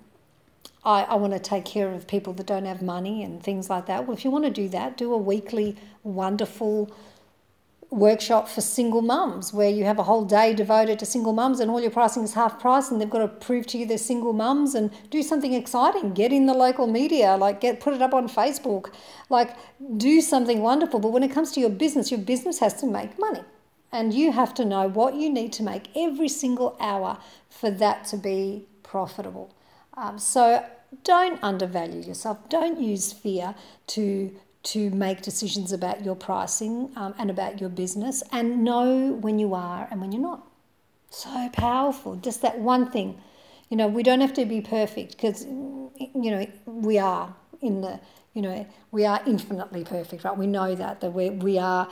I, 0.83 1.03
I 1.03 1.15
want 1.15 1.33
to 1.33 1.39
take 1.39 1.65
care 1.65 1.91
of 1.91 2.07
people 2.07 2.33
that 2.33 2.45
don't 2.45 2.65
have 2.65 2.81
money 2.81 3.23
and 3.23 3.41
things 3.43 3.69
like 3.69 3.87
that. 3.87 4.05
Well, 4.05 4.15
if 4.15 4.23
you 4.23 4.31
want 4.31 4.45
to 4.45 4.51
do 4.51 4.69
that, 4.69 4.97
do 4.97 5.13
a 5.13 5.17
weekly, 5.17 5.75
wonderful 6.03 6.95
workshop 7.91 8.47
for 8.47 8.61
single 8.61 9.01
mums 9.01 9.53
where 9.53 9.69
you 9.69 9.83
have 9.85 9.99
a 9.99 10.03
whole 10.03 10.25
day 10.25 10.53
devoted 10.53 10.99
to 10.99 11.05
single 11.05 11.33
mums 11.33 11.59
and 11.59 11.69
all 11.69 11.79
your 11.79 11.91
pricing 11.91 12.23
is 12.23 12.33
half 12.33 12.59
price 12.59 12.91
and 12.91 12.99
they've 12.99 13.09
got 13.09 13.19
to 13.19 13.27
prove 13.27 13.65
to 13.67 13.77
you 13.77 13.85
they're 13.85 13.97
single 13.97 14.33
mums 14.33 14.75
and 14.75 14.91
do 15.09 15.21
something 15.21 15.53
exciting. 15.53 16.13
Get 16.13 16.33
in 16.33 16.45
the 16.45 16.53
local 16.53 16.87
media 16.87 17.37
like 17.37 17.61
get 17.61 17.79
put 17.79 17.93
it 17.93 18.01
up 18.01 18.13
on 18.13 18.27
facebook 18.27 18.91
like 19.29 19.55
do 19.97 20.21
something 20.21 20.61
wonderful. 20.61 20.99
But 20.99 21.11
when 21.11 21.23
it 21.23 21.31
comes 21.31 21.51
to 21.53 21.59
your 21.59 21.69
business 21.69 22.11
your 22.11 22.19
business 22.19 22.59
has 22.59 22.73
to 22.81 22.85
make 22.87 23.17
money 23.19 23.43
and 23.91 24.13
you 24.13 24.31
have 24.31 24.53
to 24.55 24.65
know 24.65 24.89
what 24.89 25.15
you 25.15 25.29
need 25.29 25.53
to 25.53 25.63
make 25.63 25.89
every 25.95 26.27
single 26.27 26.75
hour 26.79 27.17
for 27.49 27.71
that 27.71 28.03
to 28.05 28.17
be 28.17 28.67
profitable. 28.83 29.53
Um, 29.95 30.19
so 30.19 30.65
don't 31.03 31.39
undervalue 31.41 32.01
yourself. 32.01 32.37
Don't 32.49 32.79
use 32.79 33.13
fear 33.13 33.55
to 33.87 34.35
to 34.65 34.89
make 34.91 35.21
decisions 35.21 35.71
about 35.71 36.03
your 36.03 36.15
pricing 36.15 36.91
um, 36.95 37.13
and 37.17 37.29
about 37.29 37.61
your 37.61 37.69
business, 37.69 38.23
and 38.31 38.63
know 38.63 39.13
when 39.13 39.39
you 39.39 39.53
are 39.53 39.87
and 39.91 40.01
when 40.01 40.11
you're 40.11 40.21
not. 40.21 40.47
So 41.09 41.49
powerful. 41.53 42.15
Just 42.15 42.41
that 42.41 42.59
one 42.59 42.89
thing. 42.89 43.21
You 43.69 43.77
know, 43.77 43.87
we 43.87 44.03
don't 44.03 44.21
have 44.21 44.33
to 44.33 44.45
be 44.45 44.61
perfect 44.61 45.11
because 45.11 45.45
you 45.45 46.31
know 46.31 46.47
we 46.65 46.99
are 46.99 47.33
in 47.61 47.81
the 47.81 47.99
you 48.33 48.41
know 48.41 48.67
we 48.91 49.05
are 49.05 49.21
infinitely 49.25 49.83
perfect, 49.83 50.23
right? 50.23 50.37
We 50.37 50.47
know 50.47 50.75
that 50.75 51.01
that 51.01 51.11
we 51.11 51.29
we 51.29 51.57
are 51.57 51.87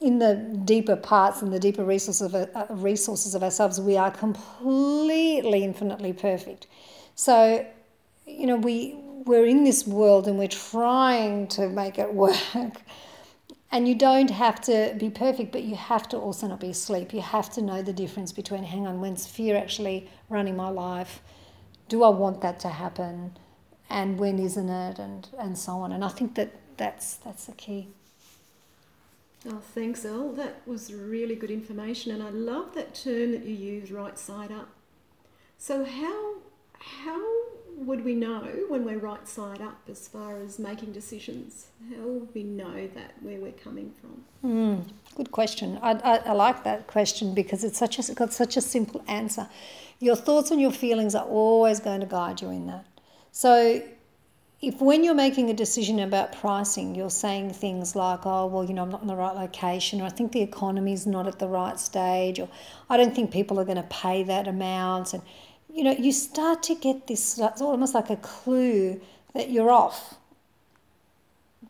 in 0.00 0.18
the 0.18 0.34
deeper 0.64 0.96
parts 0.96 1.42
and 1.42 1.52
the 1.52 1.58
deeper 1.58 1.84
resources 1.84 2.34
of, 2.34 2.34
uh, 2.34 2.66
resources 2.70 3.34
of 3.34 3.42
ourselves, 3.42 3.80
we 3.80 3.96
are 3.96 4.10
completely 4.10 5.64
infinitely 5.64 6.12
perfect. 6.12 6.66
So, 7.14 7.66
you 8.26 8.46
know, 8.46 8.56
we 8.56 8.96
we're 9.26 9.46
in 9.46 9.64
this 9.64 9.86
world 9.86 10.26
and 10.28 10.38
we're 10.38 10.48
trying 10.48 11.48
to 11.48 11.68
make 11.68 11.98
it 11.98 12.12
work. 12.12 12.82
And 13.70 13.86
you 13.86 13.94
don't 13.94 14.30
have 14.30 14.62
to 14.62 14.94
be 14.98 15.10
perfect, 15.10 15.52
but 15.52 15.62
you 15.62 15.76
have 15.76 16.08
to 16.08 16.16
also 16.16 16.46
not 16.46 16.60
be 16.60 16.70
asleep. 16.70 17.12
You 17.12 17.20
have 17.20 17.50
to 17.50 17.60
know 17.60 17.82
the 17.82 17.92
difference 17.92 18.32
between 18.32 18.62
hang 18.62 18.86
on, 18.86 19.00
when's 19.00 19.26
fear 19.26 19.56
actually 19.56 20.08
running 20.30 20.56
my 20.56 20.70
life? 20.70 21.20
Do 21.88 22.02
I 22.02 22.08
want 22.08 22.40
that 22.40 22.60
to 22.60 22.68
happen? 22.68 23.36
And 23.90 24.18
when 24.18 24.38
isn't 24.38 24.68
it? 24.68 24.98
And 24.98 25.28
and 25.38 25.58
so 25.58 25.72
on. 25.80 25.92
And 25.92 26.02
I 26.02 26.08
think 26.08 26.34
that 26.36 26.54
that's 26.78 27.16
that's 27.16 27.44
the 27.44 27.52
key. 27.52 27.88
Oh, 29.46 29.60
thanks, 29.74 30.04
Elle. 30.04 30.32
That 30.32 30.62
was 30.66 30.92
really 30.92 31.34
good 31.34 31.50
information, 31.50 32.12
and 32.12 32.22
I 32.22 32.30
love 32.30 32.74
that 32.74 32.94
term 32.94 33.32
that 33.32 33.44
you 33.44 33.54
use, 33.54 33.92
right 33.92 34.18
side 34.18 34.50
up. 34.50 34.68
So, 35.58 35.84
how 35.84 36.34
how 36.78 37.22
would 37.86 38.04
we 38.04 38.14
know 38.14 38.40
when 38.68 38.84
we're 38.84 38.98
right 38.98 39.26
side 39.28 39.60
up 39.60 39.80
as 39.88 40.08
far 40.08 40.40
as 40.40 40.58
making 40.58 40.92
decisions? 40.92 41.68
How 41.90 42.02
would 42.06 42.34
we 42.34 42.42
know 42.42 42.88
that 42.88 43.14
where 43.22 43.38
we're 43.38 43.52
coming 43.52 43.92
from? 44.00 44.24
Mm, 44.44 44.84
good 45.16 45.30
question. 45.30 45.78
I, 45.80 45.92
I, 45.92 46.16
I, 46.18 46.32
like 46.32 46.64
that 46.64 46.86
question 46.86 47.34
because 47.34 47.64
it's 47.64 47.78
such 47.78 47.98
a, 47.98 48.00
it's 48.00 48.14
got 48.14 48.32
such 48.32 48.56
a 48.56 48.60
simple 48.60 49.04
answer. 49.06 49.48
Your 50.00 50.16
thoughts 50.16 50.50
and 50.50 50.60
your 50.60 50.72
feelings 50.72 51.14
are 51.14 51.24
always 51.24 51.80
going 51.80 52.00
to 52.00 52.06
guide 52.06 52.40
you 52.42 52.50
in 52.50 52.66
that. 52.66 52.84
So 53.30 53.82
if 54.60 54.80
when 54.80 55.04
you're 55.04 55.14
making 55.14 55.50
a 55.50 55.54
decision 55.54 56.00
about 56.00 56.32
pricing, 56.32 56.96
you're 56.96 57.10
saying 57.10 57.50
things 57.52 57.94
like, 57.94 58.26
oh, 58.26 58.46
well, 58.46 58.64
you 58.64 58.74
know, 58.74 58.82
I'm 58.82 58.90
not 58.90 59.02
in 59.02 59.08
the 59.08 59.14
right 59.14 59.36
location, 59.36 60.00
or 60.00 60.04
I 60.04 60.08
think 60.08 60.32
the 60.32 60.42
economy's 60.42 61.06
not 61.06 61.28
at 61.28 61.38
the 61.38 61.46
right 61.46 61.78
stage, 61.78 62.40
or 62.40 62.48
I 62.90 62.96
don't 62.96 63.14
think 63.14 63.30
people 63.30 63.60
are 63.60 63.64
going 63.64 63.76
to 63.76 63.84
pay 63.84 64.24
that 64.24 64.48
amount. 64.48 65.14
And, 65.14 65.22
you 65.78 65.84
know, 65.84 65.92
you 65.92 66.10
start 66.10 66.64
to 66.64 66.74
get 66.74 67.06
this, 67.06 67.38
it's 67.38 67.62
almost 67.62 67.94
like 67.94 68.10
a 68.10 68.16
clue 68.16 69.00
that 69.32 69.48
you're 69.48 69.70
off 69.70 70.16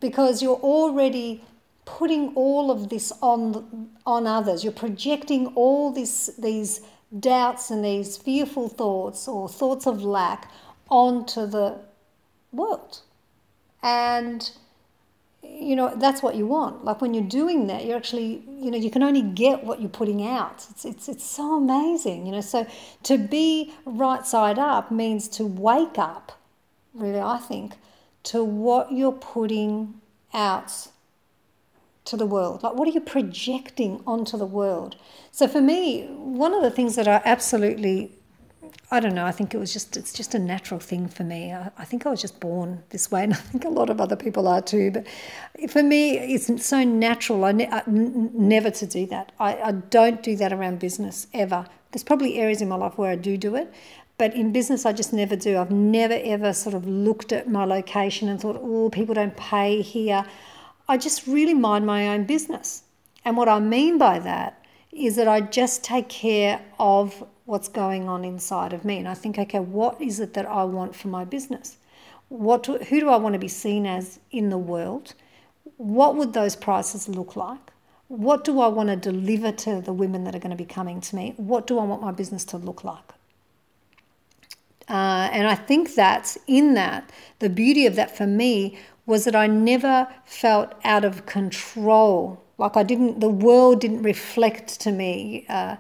because 0.01 0.41
you're 0.41 0.57
already 0.57 1.45
putting 1.85 2.33
all 2.35 2.71
of 2.71 2.89
this 2.89 3.13
on, 3.21 3.91
on 4.07 4.27
others. 4.27 4.65
You're 4.65 4.73
projecting 4.73 5.49
all 5.49 5.93
this, 5.93 6.31
these 6.39 6.81
doubts 7.21 7.71
and 7.71 7.85
these 7.85 8.17
fearful 8.17 8.71
thoughts 8.71 9.29
or 9.29 9.47
thoughts 9.47 9.87
of 9.87 10.03
lack 10.03 10.51
onto 10.89 11.45
the 11.45 11.79
world. 12.51 13.03
And 13.83 14.51
you 15.49 15.75
know 15.77 15.95
that's 15.97 16.23
what 16.23 16.35
you 16.35 16.47
want. 16.47 16.85
Like 16.85 17.01
when 17.01 17.15
you're 17.15 17.25
doing 17.25 17.67
that 17.67 17.85
you're 17.85 17.97
actually 17.97 18.43
you 18.49 18.71
know 18.71 18.79
you 18.79 18.91
can 18.91 19.03
only 19.03 19.23
get 19.23 19.65
what 19.65 19.81
you're 19.81 19.91
putting 19.91 20.27
out. 20.27 20.67
It's 20.71 20.85
it's, 20.85 21.09
it's 21.09 21.25
so 21.25 21.57
amazing 21.57 22.27
you 22.27 22.33
know. 22.33 22.41
So 22.41 22.67
to 23.05 23.19
be 23.19 23.73
right 23.85 24.27
side 24.27 24.59
up 24.59 24.91
means 24.91 25.29
to 25.29 25.45
wake 25.47 25.99
up 25.99 26.33
really 26.95 27.21
i 27.21 27.39
think 27.39 27.77
to 28.25 28.43
what 28.43 28.93
you're 28.93 29.13
putting 29.13 30.01
out 30.35 30.89
to 32.05 32.17
the 32.17 32.27
world. 32.27 32.63
Like 32.63 32.75
what 32.75 32.89
are 32.89 32.91
you 32.91 33.01
projecting 33.01 34.03
onto 34.07 34.37
the 34.37 34.47
world? 34.47 34.97
So 35.31 35.47
for 35.47 35.61
me 35.61 36.07
one 36.07 36.55
of 36.55 36.63
the 36.63 36.71
things 36.71 36.97
that 36.97 37.07
i 37.09 37.21
absolutely 37.25 38.18
I 38.91 39.01
don't 39.01 39.15
know. 39.15 39.27
I 39.27 39.33
think 39.33 39.55
it 39.55 39.59
was 39.59 39.73
just 39.73 39.97
it's 39.97 40.13
just 40.13 40.35
a 40.35 40.39
natural 40.39 40.81
thing 40.81 41.09
for 41.09 41.25
me. 41.25 41.53
I, 41.53 41.71
I, 41.79 41.85
think 41.85 42.07
I 42.07 42.11
was 42.11 42.21
just 42.21 42.41
born 42.41 42.83
this 42.91 43.11
way, 43.11 43.25
and 43.25 43.35
I 43.35 43.37
think 43.37 43.65
a 43.65 43.69
lot 43.69 43.91
of 43.91 44.01
other 44.01 44.17
people 44.17 44.49
are 44.49 44.63
too. 44.63 44.91
But 44.91 45.07
for 45.71 45.83
me, 45.83 46.19
it's 46.19 46.65
so 46.65 46.85
natural. 46.85 47.45
I, 47.45 47.53
ne- 47.53 47.69
I 47.69 47.83
n- 47.87 48.31
never 48.35 48.71
to 48.71 48.87
do 48.87 49.07
that. 49.07 49.33
I, 49.39 49.57
I 49.57 49.73
don't 49.73 50.23
do 50.23 50.37
that 50.37 50.53
around 50.53 50.79
business 50.79 51.27
ever. 51.35 51.67
There's 51.93 52.05
probably 52.05 52.39
areas 52.39 52.61
in 52.61 52.69
my 52.69 52.77
life 52.77 52.99
where 52.99 53.11
I 53.11 53.17
do 53.17 53.37
do 53.37 53.55
it, 53.57 53.73
but 54.19 54.35
in 54.35 54.53
business, 54.53 54.85
I 54.85 54.93
just 54.93 55.13
never 55.13 55.37
do. 55.37 55.59
I've 55.59 55.71
never 55.71 56.19
ever 56.23 56.53
sort 56.53 56.75
of 56.75 56.87
looked 56.87 57.33
at 57.33 57.49
my 57.49 57.65
location 57.65 58.29
and 58.29 58.41
thought, 58.41 58.59
oh, 58.61 58.91
people 58.91 59.15
don't 59.15 59.37
pay 59.37 59.83
here. 59.83 60.25
I 60.89 60.97
just 60.97 61.27
really 61.27 61.55
mind 61.55 61.87
my 61.87 62.09
own 62.09 62.25
business. 62.25 62.83
And 63.25 63.37
what 63.37 63.49
I 63.49 63.61
mean 63.61 63.99
by 63.99 64.19
that 64.21 64.65
is 64.93 65.17
that 65.17 65.29
I 65.29 65.41
just 65.41 65.85
take 65.85 66.09
care 66.09 66.61
of 66.79 67.25
what's 67.49 67.69
going 67.69 68.11
on 68.11 68.27
inside 68.27 68.75
of 68.75 68.85
me. 68.85 68.99
And 68.99 69.09
I 69.09 69.15
think, 69.15 69.39
okay, 69.39 69.59
what 69.59 69.99
is 70.03 70.21
it 70.21 70.35
that 70.35 70.45
I 70.45 70.65
want 70.65 70.95
for 70.95 71.09
my 71.09 71.25
business? 71.25 71.79
What 72.29 72.65
do, 72.65 72.77
who 72.77 73.01
do 73.01 73.09
I 73.09 73.17
want 73.17 73.33
to 73.33 73.39
be 73.39 73.49
seen 73.49 73.87
as 73.87 74.21
in 74.31 74.51
the 74.51 74.59
world? 74.59 75.15
What 75.79 76.15
would 76.17 76.35
those 76.35 76.55
prices 76.55 77.09
look 77.09 77.37
like? 77.37 77.73
What 78.09 78.45
do 78.45 78.61
I 78.61 78.69
want 78.69 78.91
to 78.91 78.97
deliver 78.97 79.51
to 79.51 79.81
the 79.81 79.95
women 79.95 80.25
that 80.25 80.35
are 80.37 80.39
going 80.39 80.51
to 80.51 80.57
be 80.57 80.67
coming 80.67 81.01
to 81.01 81.17
me? 81.17 81.33
What 81.39 81.67
do 81.67 81.79
I 81.79 81.85
want 81.85 82.03
my 82.03 82.13
business 82.13 82.45
to 82.47 82.59
look 82.59 82.85
like? 82.85 83.15
Uh, 84.87 85.31
and 85.33 85.47
I 85.47 85.55
think 85.55 85.95
that 85.95 86.37
in 86.47 86.75
that, 86.75 87.11
the 87.39 87.49
beauty 87.49 87.87
of 87.87 87.97
that 87.97 88.15
for 88.15 88.27
me 88.27 88.79
was 89.07 89.25
that 89.25 89.35
I 89.35 89.47
never 89.47 90.07
felt 90.27 90.75
out 90.85 91.03
of 91.03 91.25
control. 91.25 92.45
Like 92.59 92.77
I 92.77 92.83
didn't, 92.83 93.21
the 93.21 93.31
world 93.31 93.81
didn't 93.81 94.03
reflect 94.03 94.81
to 94.81 94.93
me. 94.93 95.47
Uh, 95.49 95.77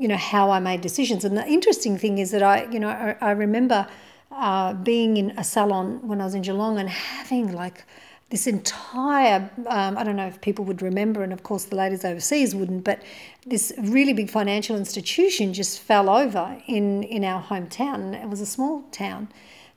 you 0.00 0.08
know 0.08 0.16
how 0.16 0.50
I 0.50 0.60
made 0.60 0.80
decisions. 0.80 1.24
And 1.24 1.36
the 1.36 1.46
interesting 1.46 1.98
thing 1.98 2.18
is 2.18 2.30
that 2.30 2.42
I, 2.42 2.64
you 2.72 2.80
know, 2.80 2.88
I, 2.88 3.16
I 3.20 3.30
remember 3.32 3.86
uh, 4.32 4.72
being 4.72 5.18
in 5.18 5.30
a 5.38 5.44
salon 5.44 6.00
when 6.08 6.20
I 6.20 6.24
was 6.24 6.34
in 6.34 6.42
Geelong 6.42 6.78
and 6.78 6.88
having 6.88 7.52
like 7.52 7.84
this 8.30 8.46
entire 8.46 9.50
um, 9.66 9.98
I 9.98 10.04
don't 10.04 10.16
know 10.16 10.26
if 10.26 10.40
people 10.40 10.64
would 10.64 10.80
remember, 10.80 11.22
and 11.22 11.32
of 11.32 11.42
course 11.42 11.64
the 11.64 11.76
ladies 11.76 12.04
overseas 12.04 12.54
wouldn't, 12.54 12.84
but 12.84 13.02
this 13.44 13.72
really 13.76 14.14
big 14.14 14.30
financial 14.30 14.76
institution 14.76 15.52
just 15.52 15.80
fell 15.80 16.08
over 16.08 16.56
in 16.66 17.02
in 17.02 17.22
our 17.22 17.42
hometown. 17.42 18.20
It 18.20 18.28
was 18.28 18.40
a 18.40 18.46
small 18.46 18.82
town 18.92 19.28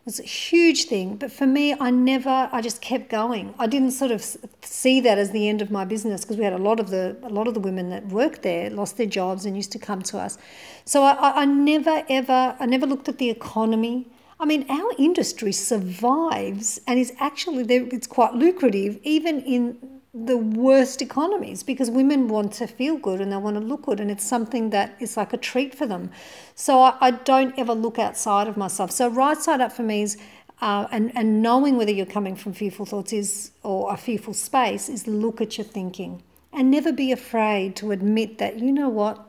was 0.05 0.19
a 0.19 0.24
huge 0.24 0.86
thing. 0.86 1.15
But 1.15 1.31
for 1.31 1.48
me, 1.48 1.75
I 1.79 1.89
never, 1.89 2.50
I 2.51 2.62
just 2.62 2.81
kept 2.81 3.10
going. 3.10 3.53
I 3.57 3.67
didn't 3.67 3.91
sort 3.91 4.12
of 4.12 4.25
see 4.62 5.00
that 5.01 5.17
as 5.17 5.31
the 5.31 5.48
end 5.48 5.62
of 5.62 5.72
my 5.72 5.86
business 5.86 6.22
because 6.22 6.38
we 6.38 6.43
had 6.43 6.53
a 6.53 6.57
lot 6.57 6.79
of 6.79 6.89
the 6.89 7.15
a 7.24 7.29
lot 7.29 7.48
of 7.48 7.53
the 7.53 7.60
women 7.60 7.89
that 7.89 8.07
worked 8.07 8.41
there 8.41 8.69
lost 8.69 8.98
their 8.98 9.05
jobs 9.07 9.45
and 9.45 9.55
used 9.55 9.72
to 9.72 9.79
come 9.79 10.01
to 10.03 10.17
us. 10.17 10.38
So 10.86 11.03
I, 11.03 11.41
I 11.41 11.45
never 11.45 12.03
ever, 12.10 12.55
I 12.60 12.65
never 12.65 12.86
looked 12.86 13.07
at 13.07 13.17
the 13.17 13.29
economy. 13.29 14.07
I 14.39 14.45
mean, 14.45 14.65
our 14.69 14.91
industry 14.98 15.53
survives 15.53 16.81
and 16.86 17.00
is 17.00 17.13
actually 17.19 17.63
it's 17.74 18.07
quite 18.07 18.33
lucrative 18.33 19.00
even 19.03 19.41
in 19.41 19.77
the 20.13 20.38
worst 20.38 21.01
economies 21.01 21.63
because 21.63 21.89
women 21.89 22.27
want 22.27 22.53
to 22.53 22.67
feel 22.67 22.98
good 22.98 23.20
and 23.20 23.32
they 23.32 23.38
want 23.38 23.55
to 23.55 23.60
look 23.60 23.84
good 23.84 24.00
and 24.00 24.12
it's 24.12 24.24
something 24.24 24.70
that 24.70 24.96
is 25.00 25.17
like 25.17 25.34
a 25.34 25.38
treat 25.38 25.74
for 25.74 25.88
them. 25.88 26.12
So 26.53 26.82
i, 26.82 26.96
I 27.01 27.12
don't 27.12 27.58
ever 27.58 27.74
look 27.74 27.98
outside 27.98 28.48
of 28.48 28.55
myself. 28.55 28.91
So 28.91 29.08
right 29.08 29.38
side 29.38 29.60
up 29.60 29.72
for 29.72 29.82
me 29.82 30.03
is 30.03 30.17
uh, 30.62 30.88
and, 30.91 31.12
and 31.15 31.41
knowing 31.41 31.77
whether 31.77 31.91
you're 31.91 32.05
coming 32.05 32.36
from 32.36 32.53
fearful 32.53 32.86
thoughts 32.86 33.12
is 33.12 33.51
or 33.63 33.91
a 33.91 33.98
fearful 33.98 34.36
space 34.36 34.88
is 34.88 35.08
look 35.08 35.41
at 35.41 35.58
your 35.58 35.65
thinking 35.65 36.22
and 36.53 36.70
never 36.70 36.91
be 36.91 37.12
afraid 37.12 37.75
to 37.77 37.91
admit 37.91 38.38
that 38.38 38.60
you 38.60 38.72
know 38.72 38.89
what 38.89 39.27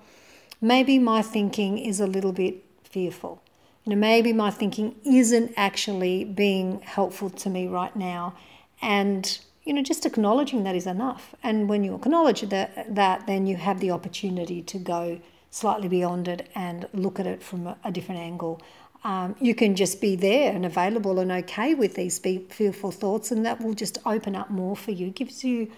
maybe 0.60 0.98
my 0.98 1.22
thinking 1.22 1.78
is 1.78 1.98
a 1.98 2.06
little 2.06 2.32
bit 2.32 2.62
fearful. 2.84 3.42
You 3.84 3.90
know 3.90 3.96
maybe 3.96 4.34
my 4.34 4.50
thinking 4.50 4.96
isn't 5.02 5.54
actually 5.56 6.24
being 6.24 6.82
helpful 6.82 7.30
to 7.30 7.48
me 7.48 7.68
right 7.68 7.96
now. 7.96 8.34
And 8.82 9.38
you 9.64 9.72
know, 9.72 9.82
just 9.82 10.04
acknowledging 10.04 10.64
that 10.64 10.76
is 10.76 10.86
enough. 10.86 11.34
And 11.42 11.68
when 11.68 11.84
you 11.84 11.94
acknowledge 11.94 12.42
that, 12.42 12.94
that 12.94 13.26
then 13.26 13.46
you 13.46 13.56
have 13.56 13.80
the 13.80 13.90
opportunity 13.90 14.62
to 14.62 14.78
go 14.78 15.20
slightly 15.50 15.88
beyond 15.88 16.28
it 16.28 16.50
and 16.54 16.86
look 16.92 17.18
at 17.18 17.26
it 17.26 17.42
from 17.42 17.66
a, 17.66 17.76
a 17.84 17.90
different 17.90 18.20
angle. 18.20 18.60
Um, 19.04 19.36
you 19.40 19.54
can 19.54 19.76
just 19.76 20.00
be 20.00 20.16
there 20.16 20.52
and 20.52 20.64
available 20.64 21.18
and 21.18 21.30
okay 21.30 21.74
with 21.74 21.94
these 21.94 22.18
fearful 22.18 22.90
thoughts, 22.90 23.30
and 23.30 23.44
that 23.44 23.60
will 23.60 23.74
just 23.74 23.98
open 24.06 24.34
up 24.34 24.50
more 24.50 24.76
for 24.76 24.92
you. 24.92 25.08
It 25.08 25.14
gives 25.14 25.44
you 25.44 25.70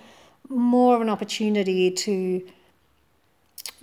more 0.48 0.94
of 0.94 1.00
an 1.00 1.08
opportunity 1.08 1.90
to 1.90 2.46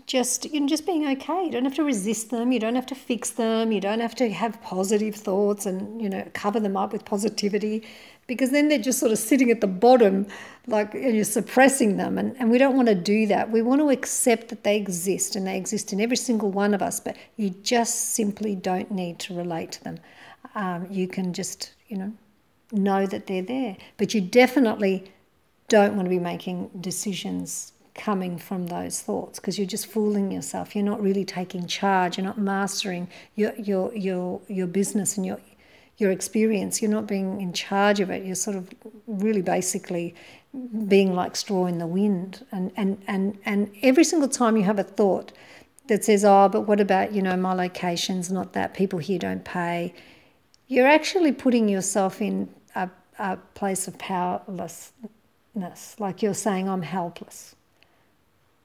just 0.06 0.52
you 0.52 0.60
know 0.60 0.68
just 0.68 0.86
being 0.86 1.08
okay. 1.08 1.46
You 1.46 1.52
don't 1.52 1.64
have 1.64 1.76
to 1.76 1.84
resist 1.84 2.30
them. 2.30 2.52
You 2.52 2.60
don't 2.60 2.76
have 2.76 2.86
to 2.88 2.96
fix 2.96 3.32
them. 3.32 3.72
You 3.72 3.80
don't 3.80 4.00
have 4.00 4.16
to 4.16 4.32
have 4.32 4.62
positive 4.62 5.16
thoughts 5.16 5.66
and 5.66 6.02
you 6.02 6.10
know 6.10 6.28
cover 6.34 6.60
them 6.60 6.76
up 6.76 6.92
with 6.92 7.06
positivity, 7.06 7.84
because 8.28 8.52
then 8.52 8.70
they're 8.70 8.80
just 8.80 9.00
sort 9.00 9.12
of 9.12 9.18
sitting 9.18 9.52
at 9.52 9.62
the 9.62 9.68
bottom, 9.68 10.28
like 10.68 10.94
you're 10.94 11.24
suppressing 11.24 11.98
them. 11.98 12.18
And 12.18 12.36
and 12.40 12.52
we 12.52 12.58
don't 12.58 12.76
want 12.76 12.90
to 12.90 12.96
do 12.96 13.28
that. 13.28 13.52
We 13.52 13.62
want 13.62 13.82
to 13.82 13.90
accept 13.90 14.50
that 14.50 14.64
they 14.64 14.78
exist 14.78 15.36
and 15.36 15.48
they 15.48 15.58
exist 15.58 15.94
in 15.94 16.02
every 16.02 16.18
single 16.18 16.52
one 16.52 16.74
of 16.74 16.82
us. 16.82 17.00
But 17.00 17.18
you 17.38 17.50
just 17.50 18.14
simply 18.14 18.56
don't 18.56 18.92
need 18.92 19.20
to 19.20 19.36
relate 19.36 19.72
to 19.74 19.84
them. 19.84 20.00
Um, 20.56 20.88
you 20.90 21.08
can 21.08 21.34
just 21.34 21.74
you 21.88 21.98
know 21.98 22.14
know 22.72 23.06
that 23.06 23.28
they're 23.28 23.42
there. 23.42 23.78
But 23.98 24.14
you 24.14 24.22
definitely 24.22 25.12
don't 25.70 25.96
want 25.96 26.06
to 26.06 26.10
be 26.10 26.20
making 26.20 26.70
decisions 26.82 27.74
coming 27.96 28.38
from 28.38 28.68
those 28.68 29.02
thoughts 29.02 29.40
because 29.40 29.58
you're 29.58 29.68
just 29.68 29.88
fooling 29.88 30.32
yourself. 30.32 30.76
You're 30.76 30.86
not 30.86 31.02
really 31.02 31.26
taking 31.26 31.68
charge. 31.68 32.18
You're 32.18 32.26
not 32.26 32.38
mastering 32.38 33.08
your 33.36 33.54
your 33.56 33.94
your 33.96 34.42
your 34.48 34.68
business 34.68 35.18
and 35.18 35.26
your 35.26 35.40
your 35.98 36.12
experience. 36.12 36.82
You're 36.82 36.92
not 36.92 37.08
being 37.08 37.42
in 37.42 37.54
charge 37.54 38.00
of 38.00 38.10
it. 38.10 38.26
You're 38.26 38.36
sort 38.36 38.58
of 38.58 38.70
really 39.08 39.42
basically 39.42 40.16
being 40.88 41.14
like 41.14 41.36
straw 41.36 41.66
in 41.66 41.78
the 41.78 41.88
wind. 41.88 42.46
And 42.52 42.72
and 42.76 43.02
and 43.08 43.38
and 43.46 43.72
every 43.82 44.04
single 44.04 44.30
time 44.30 44.58
you 44.58 44.64
have 44.64 44.80
a 44.80 44.84
thought 44.84 45.32
that 45.88 46.04
says, 46.04 46.26
"Oh, 46.26 46.50
but 46.50 46.62
what 46.62 46.80
about 46.80 47.14
you 47.14 47.22
know 47.22 47.38
my 47.38 47.54
location's 47.54 48.32
not 48.32 48.54
that 48.54 48.74
people 48.74 49.00
here 49.00 49.20
don't 49.20 49.44
pay," 49.44 49.94
you're 50.68 50.88
actually 50.88 51.32
putting 51.32 51.70
yourself 51.70 52.22
in 52.22 52.50
a, 52.76 52.90
a 53.20 53.38
place 53.54 53.88
of 53.88 53.98
powerlessness. 53.98 56.00
Like 56.00 56.22
you're 56.22 56.34
saying, 56.34 56.70
"I'm 56.70 56.84
helpless." 56.84 57.56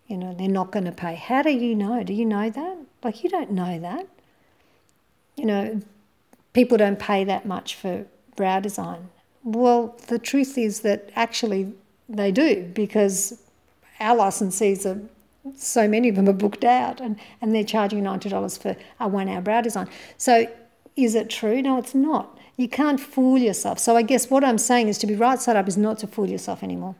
You 0.08 0.16
know, 0.16 0.34
they're 0.34 0.48
not 0.48 0.72
going 0.72 0.86
to 0.86 0.92
pay. 0.92 1.14
How 1.14 1.42
do 1.42 1.50
you 1.50 1.76
know? 1.76 2.02
Do 2.02 2.14
you 2.14 2.24
know 2.24 2.50
that? 2.50 2.78
Like, 3.04 3.22
you 3.22 3.30
don't 3.30 3.52
know 3.52 3.78
that. 3.78 4.08
You 5.36 5.44
know, 5.44 5.82
people 6.54 6.78
don't 6.78 6.98
pay 6.98 7.24
that 7.24 7.46
much 7.46 7.74
for 7.74 8.06
brow 8.34 8.58
design. 8.58 9.10
Well, 9.44 9.96
the 10.08 10.18
truth 10.18 10.58
is 10.58 10.80
that 10.80 11.10
actually 11.14 11.72
they 12.08 12.32
do 12.32 12.70
because 12.74 13.40
our 14.00 14.16
licensees 14.16 14.86
are 14.86 15.00
so 15.56 15.88
many 15.88 16.08
of 16.08 16.16
them 16.16 16.28
are 16.28 16.34
booked 16.34 16.64
out 16.64 17.00
and, 17.00 17.18
and 17.40 17.54
they're 17.54 17.64
charging 17.64 18.02
$90 18.02 18.58
for 18.60 18.76
a 19.00 19.08
one 19.08 19.28
hour 19.28 19.40
brow 19.40 19.60
design. 19.60 19.88
So 20.16 20.46
is 20.96 21.14
it 21.14 21.30
true? 21.30 21.62
No, 21.62 21.78
it's 21.78 21.94
not. 21.94 22.36
You 22.56 22.68
can't 22.68 22.98
fool 22.98 23.38
yourself. 23.38 23.78
So 23.78 23.96
I 23.96 24.02
guess 24.02 24.30
what 24.30 24.42
I'm 24.42 24.58
saying 24.58 24.88
is 24.88 24.98
to 24.98 25.06
be 25.06 25.14
right 25.14 25.40
side 25.40 25.56
up 25.56 25.68
is 25.68 25.76
not 25.76 25.98
to 25.98 26.06
fool 26.06 26.28
yourself 26.28 26.62
anymore. 26.62 26.96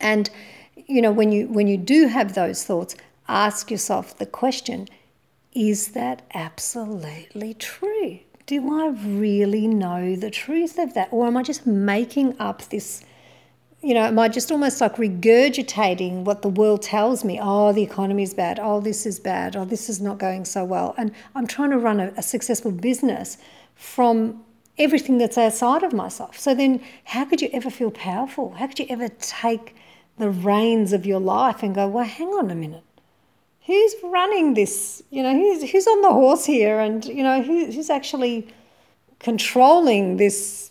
And 0.00 0.30
you 0.76 1.02
know, 1.02 1.12
when 1.12 1.32
you 1.32 1.46
when 1.48 1.66
you 1.66 1.76
do 1.76 2.08
have 2.08 2.34
those 2.34 2.64
thoughts, 2.64 2.96
ask 3.28 3.70
yourself 3.70 4.16
the 4.18 4.26
question: 4.26 4.88
Is 5.52 5.88
that 5.88 6.22
absolutely 6.34 7.54
true? 7.54 8.20
Do 8.46 8.80
I 8.80 8.88
really 8.88 9.68
know 9.68 10.16
the 10.16 10.30
truth 10.30 10.78
of 10.78 10.94
that, 10.94 11.08
or 11.12 11.26
am 11.26 11.36
I 11.36 11.42
just 11.42 11.66
making 11.66 12.36
up 12.38 12.62
this? 12.70 13.04
You 13.82 13.94
know, 13.94 14.02
am 14.02 14.18
I 14.18 14.28
just 14.28 14.52
almost 14.52 14.80
like 14.80 14.96
regurgitating 14.96 16.24
what 16.24 16.42
the 16.42 16.50
world 16.50 16.82
tells 16.82 17.24
me? 17.24 17.38
Oh, 17.40 17.72
the 17.72 17.82
economy 17.82 18.24
is 18.24 18.34
bad. 18.34 18.58
Oh, 18.60 18.80
this 18.80 19.06
is 19.06 19.18
bad. 19.18 19.56
Oh, 19.56 19.64
this 19.64 19.88
is 19.88 20.02
not 20.02 20.18
going 20.18 20.44
so 20.44 20.64
well. 20.64 20.94
And 20.98 21.12
I'm 21.34 21.46
trying 21.46 21.70
to 21.70 21.78
run 21.78 21.98
a, 21.98 22.12
a 22.16 22.22
successful 22.22 22.72
business 22.72 23.38
from 23.76 24.44
everything 24.76 25.16
that's 25.16 25.38
outside 25.38 25.82
of 25.82 25.94
myself. 25.94 26.38
So 26.38 26.54
then, 26.54 26.82
how 27.04 27.24
could 27.24 27.40
you 27.40 27.48
ever 27.52 27.70
feel 27.70 27.90
powerful? 27.90 28.52
How 28.52 28.66
could 28.66 28.80
you 28.80 28.86
ever 28.90 29.08
take 29.08 29.74
the 30.20 30.30
reins 30.30 30.92
of 30.92 31.04
your 31.04 31.20
life 31.20 31.62
and 31.62 31.74
go, 31.74 31.88
well, 31.88 32.04
hang 32.04 32.28
on 32.28 32.50
a 32.50 32.54
minute. 32.54 32.84
Who's 33.66 33.94
running 34.02 34.54
this? 34.54 35.02
You 35.10 35.22
know, 35.22 35.34
who's, 35.34 35.70
who's 35.70 35.86
on 35.86 36.02
the 36.02 36.12
horse 36.12 36.44
here? 36.44 36.78
And, 36.78 37.04
you 37.04 37.22
know, 37.22 37.42
who, 37.42 37.66
who's 37.66 37.90
actually 37.90 38.48
controlling 39.18 40.16
this, 40.16 40.70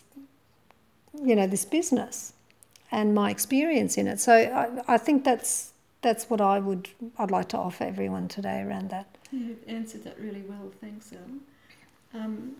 you 1.22 1.36
know, 1.36 1.46
this 1.46 1.64
business 1.64 2.32
and 2.90 3.14
my 3.14 3.30
experience 3.30 3.96
in 3.96 4.06
it. 4.06 4.20
So 4.20 4.34
I, 4.34 4.94
I 4.94 4.98
think 4.98 5.24
that's, 5.24 5.72
that's 6.02 6.30
what 6.30 6.40
I 6.40 6.58
would, 6.58 6.88
I'd 7.18 7.30
like 7.30 7.48
to 7.50 7.58
offer 7.58 7.84
everyone 7.84 8.28
today 8.28 8.62
around 8.62 8.90
that. 8.90 9.06
You've 9.32 9.58
answered 9.68 10.04
that 10.04 10.18
really 10.18 10.42
well. 10.48 10.72
Thanks, 10.80 11.12
Elle. 11.12 12.20
Um, 12.20 12.56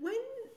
when 0.00 0.14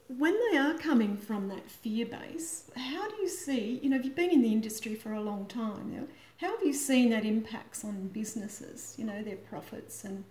when 0.07 0.37
they 0.51 0.57
are 0.57 0.75
coming 0.75 1.17
from 1.17 1.47
that 1.49 1.69
fear 1.69 2.05
base, 2.05 2.69
how 2.75 3.09
do 3.09 3.15
you 3.17 3.29
see, 3.29 3.79
you 3.81 3.89
know, 3.89 3.97
if 3.97 4.05
you've 4.05 4.15
been 4.15 4.29
in 4.29 4.41
the 4.41 4.51
industry 4.51 4.95
for 4.95 5.13
a 5.13 5.21
long 5.21 5.45
time, 5.47 6.07
how 6.41 6.55
have 6.55 6.65
you 6.65 6.73
seen 6.73 7.09
that 7.09 7.25
impacts 7.25 7.83
on 7.83 8.09
businesses, 8.09 8.93
you 8.97 9.05
know, 9.05 9.23
their 9.23 9.37
profits 9.37 10.03
and 10.03 10.25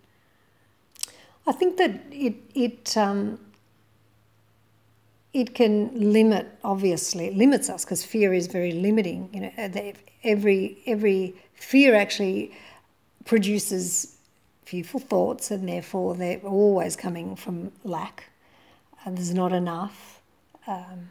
I 1.47 1.53
think 1.53 1.77
that 1.77 2.01
it 2.11 2.37
it 2.55 2.97
um, 2.97 3.39
it 5.33 5.55
can 5.55 6.13
limit 6.13 6.47
obviously 6.63 7.27
it 7.27 7.37
limits 7.37 7.69
us 7.69 7.85
because 7.85 8.05
fear 8.05 8.33
is 8.33 8.47
very 8.47 8.73
limiting 8.73 9.29
you 9.33 9.41
know 9.41 9.93
every 10.23 10.79
every 10.87 11.35
fear 11.55 11.95
actually 11.95 12.53
produces 13.25 14.17
fearful 14.65 15.01
thoughts 15.01 15.51
and 15.51 15.69
therefore 15.69 16.15
they're 16.15 16.41
always 16.41 16.97
coming 16.97 17.37
from 17.37 17.73
lack 17.83 18.31
there's 19.07 19.35
not 19.35 19.53
enough, 19.53 20.21
um, 20.67 21.11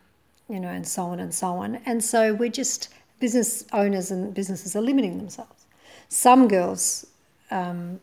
you 0.50 0.60
know, 0.60 0.70
and 0.70 0.88
so 0.88 1.04
on 1.04 1.20
and 1.20 1.34
so 1.34 1.48
on. 1.48 1.76
And 1.86 2.04
so 2.04 2.34
we're 2.34 2.50
just, 2.50 2.90
business 3.20 3.66
owners 3.72 4.12
and 4.12 4.34
businesses 4.34 4.76
are 4.76 4.82
limiting 4.82 5.18
themselves. 5.18 5.66
Some 6.10 6.48
girls 6.48 7.06
um, 7.52 8.00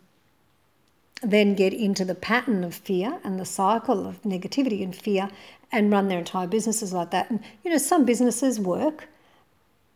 then 1.23 1.55
get 1.55 1.73
into 1.73 2.05
the 2.05 2.15
pattern 2.15 2.65
of 2.65 2.75
fear 2.75 3.21
and 3.25 3.39
the 3.39 3.45
cycle 3.45 4.07
of 4.07 4.23
negativity 4.23 4.83
and 4.83 4.95
fear 4.95 5.29
and 5.73 5.91
run 5.93 6.09
their 6.09 6.19
entire 6.19 6.47
businesses 6.47 6.93
like 6.93 7.11
that. 7.11 7.31
And, 7.31 7.41
you 7.65 7.71
know, 7.71 7.79
some 7.79 8.05
businesses 8.05 8.59
work, 8.59 9.09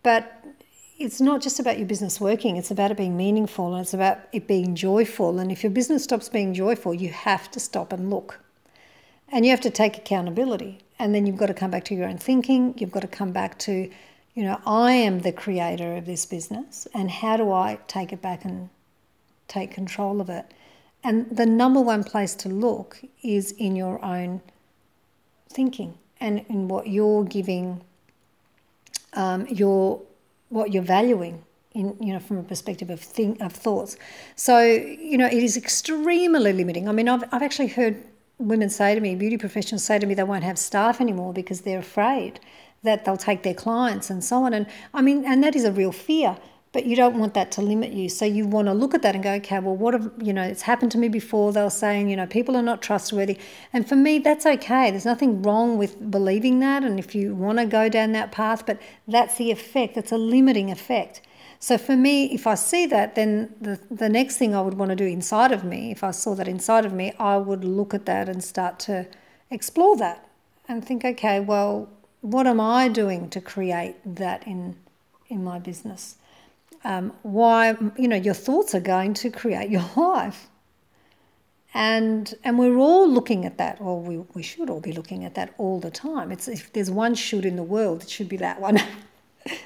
but 0.03 0.45
it's 0.99 1.21
not 1.21 1.41
just 1.41 1.59
about 1.59 1.79
your 1.79 1.89
business 1.89 2.21
working, 2.21 2.57
it's 2.57 2.71
about 2.71 2.91
it 2.91 2.97
being 2.97 3.17
meaningful 3.17 3.75
and 3.75 3.83
it's 3.83 3.95
about 3.95 4.19
it 4.33 4.47
being 4.47 4.75
joyful. 4.75 5.39
And 5.39 5.51
if 5.51 5.63
your 5.63 5.71
business 5.71 6.05
stops 6.05 6.29
being 6.29 6.55
joyful, 6.55 6.95
you 6.95 7.09
have 7.09 7.51
to 7.53 7.61
stop 7.61 7.93
and 7.93 8.11
look 8.11 8.44
and 9.35 9.44
you 9.44 9.51
have 9.51 9.61
to 9.62 9.70
take 9.70 9.99
accountability. 9.99 10.79
And 11.01 11.12
then 11.12 11.27
you've 11.27 11.37
got 11.37 11.47
to 11.47 11.55
come 11.55 11.73
back 11.73 11.85
to 11.87 11.94
your 11.94 12.09
own 12.09 12.18
thinking. 12.18 12.73
You've 12.79 12.92
got 12.92 13.01
to 13.01 13.09
come 13.09 13.33
back 13.33 13.59
to, 13.61 13.90
you 14.35 14.42
know, 14.44 14.61
I 14.64 14.92
am 14.92 15.18
the 15.18 15.33
creator 15.33 15.97
of 15.97 16.07
this 16.07 16.25
business. 16.25 16.87
And 16.94 17.11
how 17.11 17.37
do 17.37 17.51
I 17.51 17.81
take 17.88 18.12
it 18.12 18.23
back 18.23 18.44
and 18.44 18.70
take 19.49 19.73
control 19.73 20.20
of 20.20 20.31
it? 20.31 20.47
And 21.03 21.37
the 21.37 21.47
number 21.47 21.81
one 21.81 22.05
place 22.05 22.37
to 22.37 22.49
look 22.49 23.03
is 23.25 23.51
in 23.51 23.75
your 23.75 24.03
own 24.05 24.40
thinking 25.49 25.99
and 26.20 26.47
in 26.49 26.68
what 26.68 26.87
you're 26.87 27.25
giving, 27.25 27.81
um, 29.14 29.49
your 29.49 30.01
what 30.49 30.73
you're 30.73 30.85
valuing 30.85 31.42
in 31.73 31.97
you 32.01 32.12
know 32.12 32.20
from 32.20 32.38
a 32.38 32.42
perspective 32.44 32.88
of 32.88 33.01
think 33.01 33.40
of 33.40 33.53
thoughts. 33.53 33.97
So 34.37 34.61
you 34.61 35.18
know 35.18 35.27
it 35.27 35.42
is 35.42 35.57
extremely 35.57 36.53
limiting. 36.53 36.88
I 36.88 36.92
mean 36.92 37.09
I've 37.09 37.25
I've 37.33 37.42
actually 37.42 37.66
heard 37.66 38.01
women 38.49 38.71
say 38.71 38.95
to 38.95 39.01
me, 39.01 39.15
beauty 39.15 39.37
professionals 39.37 39.85
say 39.85 39.99
to 39.99 40.07
me, 40.07 40.15
they 40.15 40.25
won't 40.25 40.45
have 40.45 40.59
staff 40.59 41.01
anymore 41.01 41.33
because 41.33 41.63
they're 41.63 41.79
afraid 41.79 42.41
that 42.83 43.05
they'll 43.05 43.17
take 43.17 43.43
their 43.43 43.55
clients 43.55 44.11
and 44.11 44.23
so 44.23 44.45
on. 44.45 44.55
And 44.55 44.67
I 44.93 45.03
mean, 45.03 45.25
and 45.25 45.43
that 45.43 45.57
is 45.57 45.65
a 45.65 45.73
real 45.73 45.93
fear. 45.93 46.37
But 46.73 46.87
you 46.87 46.97
don't 46.97 47.21
want 47.21 47.35
that 47.35 47.53
to 47.53 47.63
limit 47.63 47.93
you. 47.93 48.09
So 48.09 48.25
you 48.25 48.49
want 48.49 48.67
to 48.67 48.75
look 48.75 48.95
at 48.95 49.03
that 49.03 49.15
and 49.15 49.23
go, 49.23 49.35
okay, 49.35 49.61
well, 49.61 49.77
what 49.77 49.95
have, 49.95 50.11
you 50.21 50.33
know, 50.33 50.43
it's 50.43 50.63
happened 50.63 50.91
to 50.93 50.99
me 50.99 51.09
before. 51.09 51.53
They 51.53 51.63
were 51.63 51.71
saying, 51.71 52.11
you 52.11 52.17
know, 52.17 52.27
people 52.27 52.57
are 52.57 52.63
not 52.63 52.83
trustworthy. 52.83 53.39
And 53.73 53.89
for 53.89 53.95
me, 53.95 54.19
that's 54.19 54.45
okay. 54.45 54.91
There's 54.91 55.05
nothing 55.05 55.41
wrong 55.43 55.79
with 55.79 56.11
believing 56.11 56.59
that. 56.61 56.83
And 56.83 56.99
if 56.99 57.15
you 57.15 57.33
want 57.33 57.59
to 57.59 57.67
go 57.67 57.89
down 57.89 58.11
that 58.13 58.33
path, 58.33 58.67
but 58.67 58.83
that's 59.07 59.37
the 59.37 59.53
effect, 59.53 59.97
it's 59.97 60.11
a 60.11 60.19
limiting 60.19 60.73
effect. 60.73 61.21
So 61.64 61.79
for 61.79 61.96
me, 61.96 62.27
if 62.27 62.46
I 62.46 62.57
see 62.57 62.85
that, 62.88 63.14
then 63.14 63.55
the, 63.59 63.81
the 63.90 64.11
next 64.11 64.37
thing 64.37 64.55
I 64.55 64.61
would 64.61 64.74
want 64.74 64.90
to 64.90 64.94
do 64.94 65.07
inside 65.07 65.50
of 65.50 65.64
me, 65.64 65.90
if 65.90 66.05
I 66.05 66.11
saw 66.11 66.35
that 66.35 66.46
inside 66.46 66.85
of 66.85 66.92
me, 66.92 67.14
I 67.18 67.38
would 67.38 67.64
look 67.64 67.94
at 67.94 68.05
that 68.05 68.29
and 68.29 68.44
start 68.44 68.79
to 68.81 69.07
explore 69.50 69.96
that 69.96 70.29
and 70.68 70.85
think, 70.85 71.07
okay, 71.07 71.40
well, 71.40 71.88
what 72.20 72.46
am 72.46 72.61
I 72.61 72.88
doing 72.88 73.31
to 73.31 73.40
create 73.40 73.96
that 74.05 74.46
in 74.46 74.77
in 75.29 75.42
my 75.42 75.59
business? 75.59 76.16
Um, 76.85 77.14
why, 77.22 77.79
you 77.96 78.09
know, 78.09 78.16
your 78.29 78.35
thoughts 78.35 78.74
are 78.74 78.87
going 78.94 79.14
to 79.14 79.31
create 79.31 79.70
your 79.70 79.88
life. 79.96 80.48
And 81.72 82.35
and 82.44 82.59
we're 82.59 82.77
all 82.77 83.09
looking 83.09 83.46
at 83.46 83.57
that, 83.57 83.81
or 83.81 84.03
we, 84.03 84.18
we 84.35 84.42
should 84.42 84.68
all 84.68 84.81
be 84.81 84.92
looking 84.92 85.24
at 85.24 85.35
that 85.37 85.55
all 85.57 85.81
the 85.81 85.90
time. 85.90 86.31
It's 86.31 86.46
if 86.46 86.70
there's 86.74 86.90
one 86.90 87.14
should 87.14 87.46
in 87.46 87.57
the 87.57 87.62
world, 87.77 88.03
it 88.03 88.11
should 88.11 88.29
be 88.29 88.37
that 88.37 88.61
one. 88.61 88.79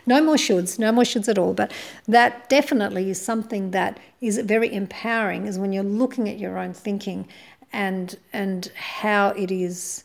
no 0.07 0.23
more 0.23 0.37
shoulds, 0.37 0.79
no 0.79 0.93
more 0.93 1.05
shoulds 1.05 1.29
at 1.29 1.38
all. 1.38 1.55
But 1.55 1.73
that 2.07 2.49
definitely 2.49 3.11
is 3.11 3.21
something 3.21 3.71
that 3.73 3.99
is 4.21 4.38
very 4.38 4.73
empowering, 4.73 5.47
is 5.47 5.59
when 5.59 5.73
you're 5.73 5.85
looking 5.85 6.29
at 6.29 6.38
your 6.38 6.59
own 6.59 6.73
thinking 6.75 7.29
and 7.73 8.17
and 8.33 8.73
how 8.75 9.31
it 9.31 9.51
is 9.51 10.05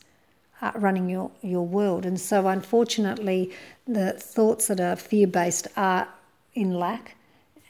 uh, 0.62 0.72
running 0.74 1.08
your 1.08 1.30
your 1.40 1.66
world. 1.66 2.06
And 2.06 2.20
so, 2.20 2.46
unfortunately, 2.46 3.52
the 3.86 4.12
thoughts 4.12 4.66
that 4.68 4.80
are 4.80 4.96
fear 4.96 5.26
based 5.26 5.68
are 5.76 6.08
in 6.54 6.74
lack, 6.74 7.16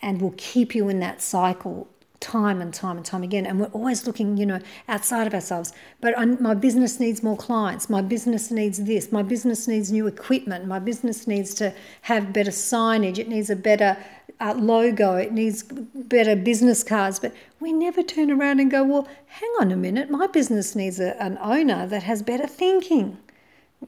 and 0.03 0.21
will 0.21 0.35
keep 0.37 0.75
you 0.75 0.89
in 0.89 1.01
that 1.01 1.23
cycle 1.23 1.89
time 2.25 2.63
and 2.63 2.73
time 2.73 2.97
and 2.97 3.05
time 3.05 3.23
again. 3.23 3.45
And 3.45 3.61
we're 3.61 3.67
always 3.67 4.07
looking, 4.07 4.39
you 4.39 4.47
know, 4.47 4.59
outside 4.89 5.27
of 5.27 5.35
ourselves. 5.35 5.75
But 6.01 6.19
I, 6.19 6.25
my 6.25 6.55
business 6.55 6.99
needs 6.99 7.23
more 7.23 7.37
clients. 7.37 7.91
My 7.91 8.01
business 8.01 8.51
needs 8.51 8.83
this. 8.85 9.13
My 9.13 9.23
business 9.23 9.69
needs 9.69 9.93
new 9.93 10.07
equipment. 10.07 10.67
My 10.67 10.79
business 10.79 11.27
needs 11.27 11.55
to 11.57 11.75
have 12.03 12.33
better 12.33 12.51
signage. 12.51 13.19
It 13.19 13.29
needs 13.29 13.51
a 13.51 13.57
better 13.57 13.99
uh, 14.41 14.55
logo. 14.57 15.17
It 15.17 15.33
needs 15.33 15.63
better 15.63 16.35
business 16.35 16.83
cards. 16.83 17.21
But 17.21 17.35
we 17.61 17.73
never 17.75 18.03
turn 18.03 18.31
around 18.31 18.59
and 18.59 18.71
go, 18.71 18.83
well, 18.83 19.07
hang 19.27 19.51
on 19.61 19.71
a 19.71 19.77
minute. 19.77 20.09
My 20.11 20.27
business 20.27 20.75
needs 20.75 20.99
a, 20.99 21.23
an 21.23 21.37
owner 21.43 21.87
that 21.87 22.05
has 22.05 22.23
better 22.23 22.47
thinking. 22.47 23.19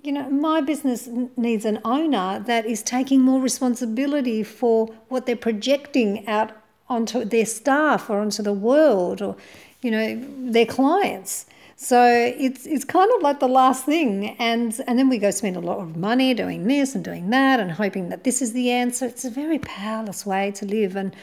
You 0.02 0.12
know, 0.12 0.28
my 0.28 0.60
business 0.60 1.08
needs 1.38 1.64
an 1.64 1.80
owner 1.82 2.38
that 2.40 2.66
is 2.66 2.82
taking 2.82 3.22
more 3.22 3.40
responsibility 3.40 4.42
for 4.42 4.88
what 5.08 5.24
they're 5.24 5.36
projecting 5.36 6.28
out 6.28 6.52
onto 6.88 7.24
their 7.24 7.46
staff 7.46 8.08
or 8.10 8.20
onto 8.20 8.42
the 8.42 8.52
world 8.52 9.22
or, 9.22 9.36
you 9.82 9.90
know, 9.90 10.22
their 10.50 10.66
clients. 10.66 11.46
So 11.78 12.02
it's 12.38 12.64
it's 12.64 12.86
kind 12.86 13.10
of 13.16 13.20
like 13.20 13.38
the 13.38 13.48
last 13.48 13.84
thing, 13.84 14.34
and 14.38 14.80
and 14.86 14.98
then 14.98 15.10
we 15.10 15.18
go 15.18 15.30
spend 15.30 15.56
a 15.56 15.60
lot 15.60 15.78
of 15.78 15.94
money 15.94 16.32
doing 16.32 16.64
this 16.66 16.94
and 16.94 17.04
doing 17.04 17.28
that, 17.30 17.60
and 17.60 17.70
hoping 17.70 18.08
that 18.08 18.24
this 18.24 18.40
is 18.40 18.54
the 18.54 18.70
answer. 18.70 19.04
It's 19.04 19.26
a 19.26 19.30
very 19.30 19.58
powerless 19.58 20.24
way 20.24 20.52
to 20.52 20.64
live, 20.64 20.96
and 20.96 21.14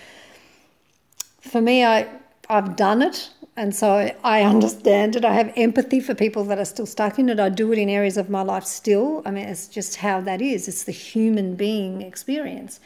for 1.41 1.59
me, 1.59 1.83
I 1.83 2.07
I've 2.49 2.75
done 2.75 3.01
it, 3.01 3.31
and 3.57 3.75
so 3.75 4.15
I 4.23 4.43
understand 4.43 5.15
it. 5.15 5.25
I 5.25 5.33
have 5.33 5.51
empathy 5.55 5.99
for 5.99 6.13
people 6.13 6.43
that 6.43 6.59
are 6.59 6.65
still 6.65 6.85
stuck 6.85 7.17
in 7.17 7.29
it. 7.29 7.39
I 7.39 7.49
do 7.49 7.73
it 7.73 7.79
in 7.79 7.89
areas 7.89 8.17
of 8.17 8.29
my 8.29 8.43
life 8.43 8.65
still. 8.65 9.23
I 9.25 9.31
mean, 9.31 9.45
it's 9.45 9.67
just 9.67 9.95
how 9.95 10.21
that 10.21 10.39
is. 10.39 10.67
It's 10.67 10.83
the 10.83 10.91
human 10.91 11.55
being 11.55 12.03
experience, 12.03 12.79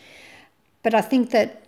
but 0.83 0.93
I 0.93 1.01
think 1.01 1.31
that 1.31 1.66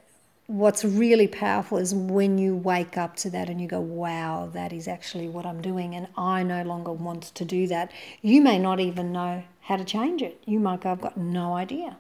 what's 0.49 0.83
really 0.83 1.27
powerful 1.27 1.77
is 1.77 1.93
when 1.93 2.39
you 2.39 2.55
wake 2.55 2.97
up 2.97 3.15
to 3.15 3.29
that 3.29 3.51
and 3.51 3.61
you 3.61 3.67
go, 3.67 3.79
wow, 3.79 4.49
that 4.51 4.73
is 4.73 4.87
actually 4.87 5.29
what 5.29 5.45
I'm 5.45 5.61
doing, 5.61 5.93
and 5.93 6.07
I 6.17 6.41
no 6.41 6.63
longer 6.63 6.91
want 6.91 7.23
to 7.35 7.45
do 7.45 7.67
that. 7.67 7.91
You 8.23 8.41
may 8.41 8.57
not 8.57 8.79
even 8.79 9.11
know 9.11 9.43
how 9.61 9.77
to 9.77 9.85
change 9.85 10.23
it. 10.23 10.41
You 10.45 10.59
might 10.59 10.81
go, 10.81 10.91
I've 10.91 11.01
got 11.01 11.17
no 11.17 11.53
idea. 11.53 11.97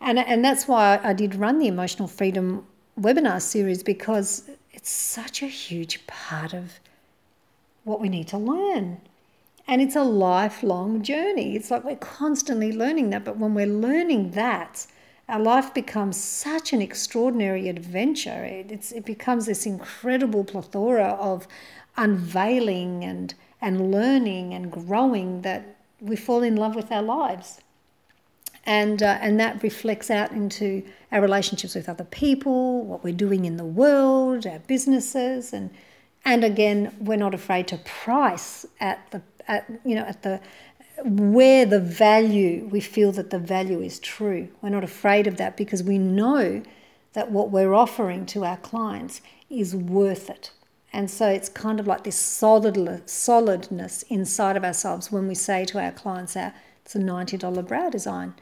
And, 0.00 0.20
and 0.20 0.44
that's 0.44 0.68
why 0.68 1.00
I 1.02 1.14
did 1.14 1.34
run 1.34 1.58
the 1.58 1.66
Emotional 1.66 2.06
Freedom 2.06 2.64
webinar 3.00 3.42
series 3.42 3.82
because 3.82 4.48
it's 4.70 4.90
such 4.90 5.42
a 5.42 5.46
huge 5.46 6.06
part 6.06 6.54
of 6.54 6.78
what 7.82 8.00
we 8.00 8.08
need 8.08 8.28
to 8.28 8.38
learn. 8.38 9.00
And 9.66 9.82
it's 9.82 9.96
a 9.96 10.04
lifelong 10.04 11.02
journey. 11.02 11.56
It's 11.56 11.72
like 11.72 11.82
we're 11.82 11.96
constantly 11.96 12.72
learning 12.72 13.10
that. 13.10 13.24
But 13.24 13.36
when 13.36 13.52
we're 13.52 13.66
learning 13.66 14.30
that, 14.32 14.86
our 15.28 15.40
life 15.40 15.72
becomes 15.72 16.16
such 16.16 16.72
an 16.72 16.82
extraordinary 16.82 17.68
adventure. 17.68 18.44
It, 18.44 18.92
it 18.92 19.04
becomes 19.04 19.46
this 19.46 19.66
incredible 19.66 20.44
plethora 20.44 21.16
of 21.18 21.46
unveiling 21.96 23.04
and, 23.04 23.34
and 23.60 23.90
learning 23.90 24.52
and 24.54 24.70
growing 24.70 25.42
that 25.42 25.76
we 26.00 26.16
fall 26.16 26.42
in 26.42 26.56
love 26.56 26.74
with 26.74 26.90
our 26.90 27.02
lives. 27.02 27.60
And, 28.64 29.02
uh, 29.02 29.18
and 29.20 29.40
that 29.40 29.62
reflects 29.62 30.10
out 30.10 30.30
into 30.32 30.84
our 31.10 31.20
relationships 31.20 31.74
with 31.74 31.88
other 31.88 32.04
people, 32.04 32.84
what 32.84 33.02
we're 33.02 33.12
doing 33.12 33.44
in 33.44 33.56
the 33.56 33.64
world, 33.64 34.46
our 34.46 34.60
businesses, 34.60 35.52
and, 35.52 35.70
and 36.24 36.44
again, 36.44 36.94
we're 37.00 37.16
not 37.16 37.34
afraid 37.34 37.66
to 37.68 37.78
price 37.78 38.64
at 38.80 39.10
the 39.10 39.22
at, 39.48 39.68
you 39.84 39.94
know 39.94 40.02
at 40.02 40.22
the 40.22 40.40
where 41.04 41.64
the 41.66 41.80
value, 41.80 42.68
we 42.70 42.80
feel 42.80 43.12
that 43.12 43.30
the 43.30 43.38
value 43.38 43.80
is 43.80 43.98
true. 43.98 44.48
We're 44.60 44.68
not 44.70 44.84
afraid 44.84 45.26
of 45.26 45.36
that 45.38 45.56
because 45.56 45.82
we 45.82 45.98
know 45.98 46.62
that 47.12 47.30
what 47.30 47.50
we're 47.50 47.74
offering 47.74 48.26
to 48.26 48.44
our 48.44 48.56
clients 48.58 49.20
is 49.50 49.74
worth 49.74 50.30
it. 50.30 50.50
And 50.92 51.10
so 51.10 51.28
it's 51.28 51.48
kind 51.48 51.80
of 51.80 51.86
like 51.86 52.04
this 52.04 52.16
solid, 52.16 53.08
solidness 53.08 54.02
inside 54.04 54.56
of 54.56 54.64
ourselves 54.64 55.10
when 55.10 55.26
we 55.26 55.34
say 55.34 55.64
to 55.66 55.80
our 55.80 55.92
clients, 55.92 56.36
"Our 56.36 56.52
it's 56.84 56.94
a 56.94 56.98
$90 56.98 57.66
brow 57.66 57.88
design. 57.88 58.34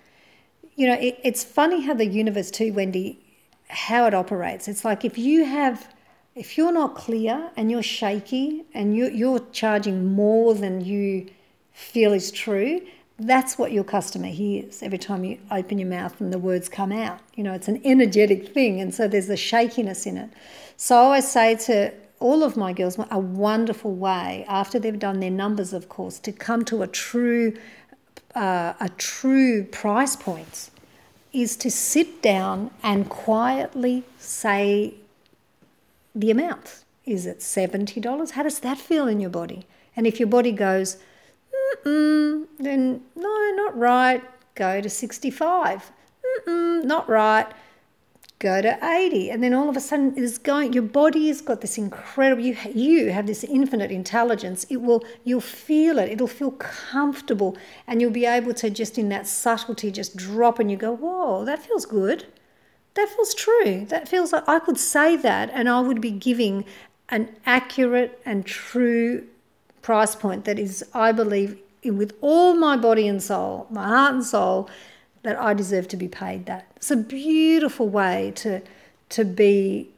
You 0.75 0.89
know, 0.89 0.95
it, 0.95 1.19
it's 1.23 1.45
funny 1.45 1.83
how 1.83 1.95
the 1.95 2.07
universe, 2.07 2.51
too, 2.51 2.73
Wendy, 2.73 3.21
how 3.69 4.07
it 4.07 4.15
operates. 4.15 4.67
It's 4.67 4.85
like 4.85 5.05
if 5.05 5.19
you 5.19 5.45
have, 5.45 5.93
if 6.35 6.57
you're 6.57 6.73
not 6.73 6.95
clear 6.95 7.51
and 7.57 7.71
you're 7.71 7.83
shaky 7.83 8.65
and 8.75 8.97
you, 8.97 9.09
you're 9.11 9.41
charging 9.53 10.07
more 10.07 10.55
than 10.55 10.81
you 10.81 11.29
feel 11.81 12.13
is 12.13 12.31
true, 12.31 12.83
that's 13.19 13.59
what 13.59 13.73
your 13.73 13.85
customer 13.85 14.29
hears 14.29 14.83
every 14.83 14.99
time 14.99 15.25
you 15.25 15.39
open 15.51 15.79
your 15.79 15.89
mouth 15.89 16.21
and 16.21 16.33
the 16.33 16.39
words 16.39 16.69
come 16.69 16.93
out. 16.93 17.21
You 17.35 17.45
know, 17.45 17.53
it's 17.53 17.69
an 17.69 17.81
energetic 17.85 18.49
thing, 18.55 18.81
and 18.81 18.95
so 18.95 19.09
there's 19.09 19.29
a 19.29 19.37
shakiness 19.37 20.07
in 20.07 20.17
it. 20.17 20.31
So 20.77 20.97
I 20.97 20.99
always 21.01 21.29
say 21.29 21.57
to 21.57 21.93
all 22.19 22.43
of 22.43 22.57
my 22.57 22.73
girls, 22.73 22.99
a 23.11 23.19
wonderful 23.19 23.95
way 23.95 24.45
after 24.49 24.79
they've 24.79 24.99
done 24.99 25.21
their 25.21 25.31
numbers, 25.31 25.73
of 25.73 25.89
course, 25.89 26.19
to 26.21 26.33
come 26.33 26.65
to 26.67 26.83
a 26.83 26.87
true, 26.87 27.57
uh, 28.35 28.75
a 28.81 28.91
true 28.97 29.65
price 29.65 30.17
point, 30.17 30.71
is 31.33 31.57
to 31.57 31.71
sit 31.71 32.23
down 32.23 32.71
and 32.83 33.09
quietly 33.09 34.05
say 34.19 34.95
the 36.15 36.31
amount. 36.31 36.85
Is 37.07 37.27
it 37.27 37.43
seventy 37.43 38.01
dollars? 38.01 38.33
How 38.33 38.43
does 38.43 38.61
that 38.61 38.79
feel 38.79 39.09
in 39.09 39.21
your 39.21 39.31
body? 39.31 39.67
And 39.97 40.07
if 40.07 40.21
your 40.21 40.29
body 40.29 40.53
goes, 40.53 40.97
Mm-mm, 41.71 42.47
then 42.59 43.03
no, 43.17 43.51
not 43.55 43.79
right. 43.79 44.23
Go 44.55 44.81
to 44.81 44.91
65. 44.91 45.91
Mm-mm, 46.25 46.85
not 46.85 47.09
right. 47.09 47.47
Go 48.39 48.63
to 48.63 48.79
80. 48.83 49.31
And 49.31 49.43
then 49.43 49.53
all 49.53 49.69
of 49.69 49.77
a 49.77 49.81
sudden 49.81 50.15
it's 50.17 50.39
going, 50.39 50.73
your 50.73 50.83
body 50.83 51.29
has 51.29 51.43
got 51.43 51.61
this 51.61 51.77
incredible, 51.77 52.43
you, 52.43 52.57
you 52.75 53.13
have 53.13 53.27
this 53.27 53.45
infinite 53.45 53.91
intelligence. 53.91 54.65
It 54.71 54.79
will, 54.79 55.05
you'll 55.25 55.43
feel 55.43 55.99
it. 55.99 56.11
It'll 56.11 56.27
feel 56.27 56.53
comfortable. 56.53 57.57
And 57.87 58.01
you'll 58.01 58.11
be 58.11 58.27
able 58.27 58.55
to 58.55 58.71
just 58.71 58.99
in 58.99 59.11
that 59.11 59.27
subtlety 59.27 59.91
just 59.91 60.17
drop 60.17 60.59
and 60.59 60.71
you 60.71 60.77
go, 60.77 60.93
whoa, 60.93 61.45
that 61.45 61.65
feels 61.65 61.85
good. 61.85 62.27
That 62.95 63.09
feels 63.11 63.35
true. 63.35 63.85
That 63.87 64.09
feels 64.09 64.33
like 64.33 64.49
I 64.49 64.59
could 64.59 64.79
say 64.79 65.17
that 65.17 65.51
and 65.53 65.69
I 65.69 65.81
would 65.81 66.01
be 66.01 66.11
giving 66.11 66.65
an 67.11 67.37
accurate 67.45 68.21
and 68.25 68.47
true 68.47 69.27
price 69.83 70.15
point 70.15 70.45
that 70.45 70.59
is, 70.59 70.85
I 70.95 71.13
believe, 71.13 71.59
with 71.85 72.15
all 72.21 72.55
my 72.55 72.77
body 72.77 73.09
and 73.09 73.23
soul, 73.23 73.67
my 73.71 73.89
heart 73.89 74.15
and 74.15 74.25
soul, 74.25 74.69
that 75.23 75.39
I 75.39 75.55
deserve 75.55 75.89
to 75.89 75.97
be 75.97 76.09
paid 76.09 76.47
that. 76.47 76.67
It's 76.77 76.91
a 76.91 76.97
beautiful 76.97 77.89
way 77.89 78.33
to 78.37 78.63
to 79.11 79.25
be 79.25 79.91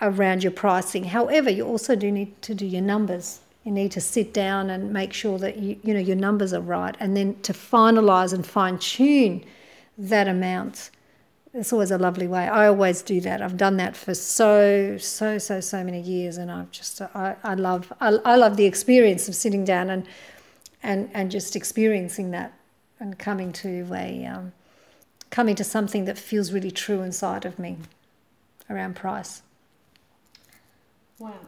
around 0.00 0.42
your 0.42 0.52
pricing. 0.52 1.04
However, 1.04 1.50
you 1.50 1.66
also 1.66 1.94
do 1.94 2.10
need 2.10 2.40
to 2.42 2.54
do 2.54 2.66
your 2.66 2.82
numbers. 2.82 3.40
You 3.62 3.72
need 3.72 3.92
to 3.92 4.00
sit 4.00 4.32
down 4.32 4.70
and 4.70 4.92
make 4.92 5.12
sure 5.12 5.38
that 5.38 5.58
you, 5.58 5.78
you 5.82 5.94
know 5.94 6.00
your 6.00 6.16
numbers 6.16 6.52
are 6.52 6.60
right, 6.60 6.96
and 7.00 7.16
then 7.16 7.40
to 7.42 7.52
finalize 7.52 8.32
and 8.32 8.46
fine 8.46 8.78
tune 8.78 9.44
that 9.96 10.28
amount 10.28 10.90
it's 11.54 11.72
always 11.72 11.92
a 11.92 11.98
lovely 11.98 12.26
way. 12.26 12.48
I 12.48 12.66
always 12.66 13.00
do 13.00 13.20
that. 13.20 13.40
I've 13.40 13.56
done 13.56 13.76
that 13.76 13.96
for 13.96 14.12
so, 14.12 14.98
so, 14.98 15.38
so, 15.38 15.60
so 15.60 15.84
many 15.84 16.00
years, 16.00 16.36
and 16.36 16.50
I've 16.50 16.70
just, 16.72 17.00
I, 17.00 17.36
I 17.44 17.54
love, 17.54 17.92
I, 18.00 18.08
I 18.24 18.34
love 18.34 18.56
the 18.56 18.66
experience 18.66 19.28
of 19.28 19.36
sitting 19.36 19.64
down 19.64 19.88
and, 19.88 20.06
and, 20.82 21.08
and 21.14 21.30
just 21.30 21.54
experiencing 21.54 22.32
that, 22.32 22.52
and 22.98 23.16
coming 23.18 23.52
to 23.52 23.88
a, 23.94 24.26
um, 24.26 24.52
coming 25.30 25.54
to 25.54 25.64
something 25.64 26.06
that 26.06 26.18
feels 26.18 26.52
really 26.52 26.72
true 26.72 27.02
inside 27.02 27.44
of 27.44 27.58
me, 27.58 27.78
around 28.68 28.96
price. 28.96 29.42
Wow, 31.20 31.38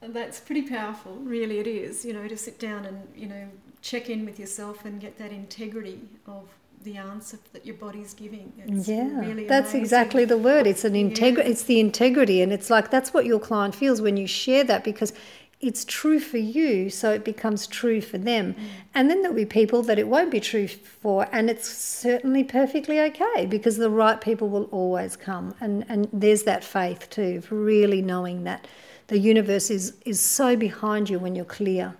and 0.00 0.14
that's 0.14 0.38
pretty 0.38 0.62
powerful. 0.62 1.16
Really, 1.16 1.58
it 1.58 1.66
is. 1.66 2.04
You 2.04 2.12
know, 2.12 2.28
to 2.28 2.36
sit 2.36 2.60
down 2.60 2.86
and 2.86 3.08
you 3.16 3.26
know 3.26 3.48
check 3.82 4.08
in 4.08 4.24
with 4.24 4.38
yourself 4.38 4.84
and 4.84 5.00
get 5.00 5.18
that 5.18 5.32
integrity 5.32 6.00
of 6.26 6.44
the 6.84 6.96
answer 6.96 7.38
that 7.52 7.66
your 7.66 7.74
body's 7.76 8.14
giving. 8.14 8.52
It's 8.58 8.88
yeah, 8.88 9.20
really 9.20 9.46
that's 9.46 9.70
amazing. 9.70 9.80
exactly 9.80 10.24
the 10.24 10.38
word. 10.38 10.66
It's 10.66 10.84
an 10.84 10.94
integrity. 10.94 11.48
Yeah. 11.48 11.52
It's 11.52 11.64
the 11.64 11.80
integrity, 11.80 12.42
and 12.42 12.52
it's 12.52 12.70
like 12.70 12.90
that's 12.90 13.12
what 13.12 13.26
your 13.26 13.40
client 13.40 13.74
feels 13.74 14.00
when 14.00 14.16
you 14.16 14.26
share 14.26 14.64
that 14.64 14.84
because 14.84 15.12
it's 15.60 15.84
true 15.84 16.20
for 16.20 16.38
you, 16.38 16.88
so 16.88 17.10
it 17.10 17.24
becomes 17.24 17.66
true 17.66 18.00
for 18.00 18.16
them. 18.16 18.54
Mm. 18.54 18.58
And 18.94 19.10
then 19.10 19.22
there'll 19.22 19.36
be 19.36 19.44
people 19.44 19.82
that 19.82 19.98
it 19.98 20.06
won't 20.06 20.30
be 20.30 20.38
true 20.38 20.68
for, 20.68 21.26
and 21.32 21.50
it's 21.50 21.68
certainly 21.68 22.44
perfectly 22.44 23.00
okay 23.00 23.46
because 23.46 23.76
the 23.76 23.90
right 23.90 24.20
people 24.20 24.48
will 24.48 24.64
always 24.64 25.16
come. 25.16 25.54
And 25.60 25.84
and 25.88 26.08
there's 26.12 26.44
that 26.44 26.62
faith 26.62 27.10
too, 27.10 27.38
of 27.38 27.50
really 27.50 28.02
knowing 28.02 28.44
that 28.44 28.66
the 29.08 29.18
universe 29.18 29.70
is 29.70 29.94
is 30.04 30.20
so 30.20 30.54
behind 30.56 31.10
you 31.10 31.18
when 31.18 31.34
you're 31.34 31.44
clear. 31.44 31.96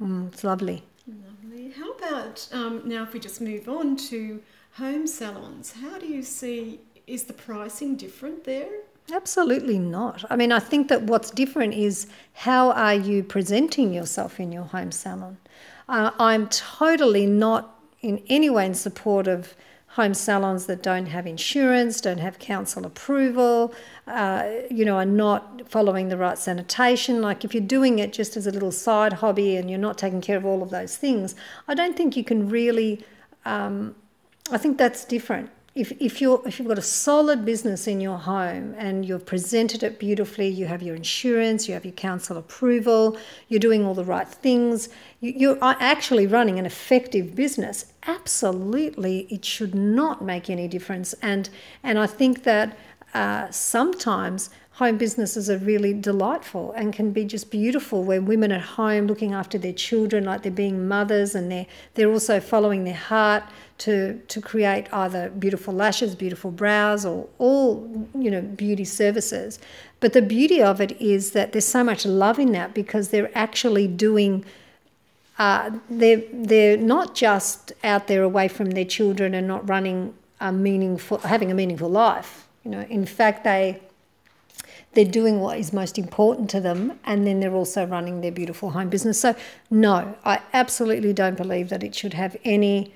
Mm, 0.00 0.32
it's 0.32 0.42
lovely. 0.42 0.82
How 1.76 1.92
about 1.92 2.48
um, 2.52 2.82
now 2.84 3.02
if 3.02 3.12
we 3.12 3.20
just 3.20 3.40
move 3.40 3.68
on 3.68 3.96
to 4.08 4.42
home 4.74 5.06
salons? 5.06 5.72
How 5.72 5.98
do 5.98 6.06
you 6.06 6.22
see, 6.22 6.80
is 7.06 7.24
the 7.24 7.32
pricing 7.32 7.96
different 7.96 8.44
there? 8.44 8.70
Absolutely 9.12 9.78
not. 9.78 10.24
I 10.30 10.36
mean, 10.36 10.52
I 10.52 10.58
think 10.58 10.88
that 10.88 11.02
what's 11.02 11.30
different 11.30 11.74
is 11.74 12.06
how 12.34 12.72
are 12.72 12.94
you 12.94 13.22
presenting 13.22 13.92
yourself 13.92 14.38
in 14.38 14.52
your 14.52 14.64
home 14.64 14.92
salon? 14.92 15.38
Uh, 15.88 16.10
I'm 16.18 16.48
totally 16.48 17.26
not 17.26 17.80
in 18.00 18.22
any 18.28 18.50
way 18.50 18.66
in 18.66 18.74
support 18.74 19.26
of 19.26 19.54
home 19.92 20.14
salons 20.14 20.66
that 20.66 20.82
don't 20.82 21.06
have 21.06 21.26
insurance, 21.26 22.00
don't 22.00 22.18
have 22.18 22.38
council 22.38 22.86
approval, 22.86 23.74
uh, 24.06 24.48
you 24.70 24.84
know, 24.84 24.96
are 24.96 25.04
not 25.04 25.68
following 25.68 26.08
the 26.08 26.16
right 26.16 26.38
sanitation. 26.38 27.20
Like 27.20 27.44
if 27.44 27.52
you're 27.52 27.62
doing 27.62 27.98
it 27.98 28.12
just 28.12 28.36
as 28.36 28.46
a 28.46 28.50
little 28.50 28.72
side 28.72 29.14
hobby 29.14 29.56
and 29.56 29.68
you're 29.68 29.78
not 29.78 29.98
taking 29.98 30.22
care 30.22 30.38
of 30.38 30.46
all 30.46 30.62
of 30.62 30.70
those 30.70 30.96
things, 30.96 31.34
I 31.68 31.74
don't 31.74 31.96
think 31.96 32.16
you 32.16 32.24
can 32.24 32.48
really. 32.48 33.04
Um, 33.44 33.94
I 34.50 34.58
think 34.58 34.76
that's 34.78 35.04
different 35.04 35.50
if, 35.74 35.90
if, 36.02 36.20
you're, 36.20 36.42
if 36.46 36.58
you've 36.58 36.68
got 36.68 36.78
a 36.78 36.82
solid 36.82 37.46
business 37.46 37.86
in 37.86 37.98
your 37.98 38.18
home 38.18 38.74
and 38.76 39.06
you've 39.06 39.24
presented 39.24 39.82
it 39.82 39.98
beautifully, 39.98 40.48
you 40.48 40.66
have 40.66 40.82
your 40.82 40.94
insurance, 40.94 41.66
you 41.66 41.72
have 41.72 41.86
your 41.86 41.94
council 41.94 42.36
approval, 42.36 43.16
you're 43.48 43.58
doing 43.58 43.84
all 43.86 43.94
the 43.94 44.04
right 44.04 44.28
things, 44.28 44.90
you, 45.20 45.32
you're 45.34 45.58
actually 45.62 46.26
running 46.26 46.58
an 46.58 46.66
effective 46.66 47.34
business, 47.34 47.86
absolutely 48.06 49.20
it 49.30 49.46
should 49.46 49.74
not 49.74 50.22
make 50.22 50.50
any 50.50 50.68
difference. 50.68 51.14
And, 51.22 51.48
and 51.82 51.98
I 51.98 52.06
think 52.06 52.42
that 52.42 52.76
uh, 53.14 53.50
sometimes 53.50 54.50
home 54.72 54.96
businesses 54.96 55.50
are 55.50 55.58
really 55.58 55.92
delightful 55.92 56.72
and 56.72 56.94
can 56.94 57.12
be 57.12 57.24
just 57.24 57.50
beautiful 57.50 58.02
where 58.02 58.22
women 58.22 58.50
at 58.50 58.62
home 58.62 59.06
looking 59.06 59.34
after 59.34 59.58
their 59.58 59.72
children 59.72 60.24
like 60.24 60.42
they're 60.42 60.50
being 60.50 60.88
mothers 60.88 61.34
and 61.34 61.52
they're, 61.52 61.66
they're 61.94 62.10
also 62.10 62.40
following 62.40 62.84
their 62.84 62.94
heart 62.94 63.44
to, 63.78 64.18
to 64.28 64.40
create 64.40 64.86
either 64.92 65.28
beautiful 65.30 65.74
lashes, 65.74 66.14
beautiful 66.14 66.50
brows, 66.50 67.04
or 67.04 67.28
all 67.38 68.06
you 68.14 68.30
know 68.30 68.40
beauty 68.40 68.84
services. 68.84 69.58
But 69.98 70.12
the 70.12 70.22
beauty 70.22 70.62
of 70.62 70.80
it 70.80 70.92
is 71.00 71.32
that 71.32 71.52
there's 71.52 71.66
so 71.66 71.82
much 71.82 72.06
love 72.06 72.38
in 72.38 72.52
that 72.52 72.74
because 72.74 73.08
they're 73.08 73.36
actually 73.36 73.88
doing. 73.88 74.44
Uh, 75.38 75.70
they're 75.90 76.22
they're 76.32 76.76
not 76.76 77.16
just 77.16 77.72
out 77.82 78.06
there 78.06 78.22
away 78.22 78.46
from 78.46 78.70
their 78.70 78.84
children 78.84 79.34
and 79.34 79.48
not 79.48 79.68
running 79.68 80.14
a 80.40 80.52
meaningful, 80.52 81.18
having 81.18 81.50
a 81.50 81.54
meaningful 81.54 81.88
life. 81.88 82.46
You 82.64 82.70
know, 82.70 82.82
in 82.82 83.06
fact, 83.06 83.44
they 83.44 83.80
they're 84.94 85.04
doing 85.06 85.40
what 85.40 85.58
is 85.58 85.72
most 85.72 85.98
important 85.98 86.50
to 86.50 86.60
them 86.60 87.00
and 87.04 87.26
then 87.26 87.40
they're 87.40 87.54
also 87.54 87.86
running 87.86 88.20
their 88.20 88.30
beautiful 88.30 88.70
home 88.70 88.90
business 88.90 89.18
so 89.18 89.34
no 89.70 90.14
i 90.22 90.38
absolutely 90.52 91.14
don't 91.14 91.36
believe 91.38 91.70
that 91.70 91.82
it 91.82 91.94
should 91.94 92.12
have 92.12 92.36
any 92.44 92.92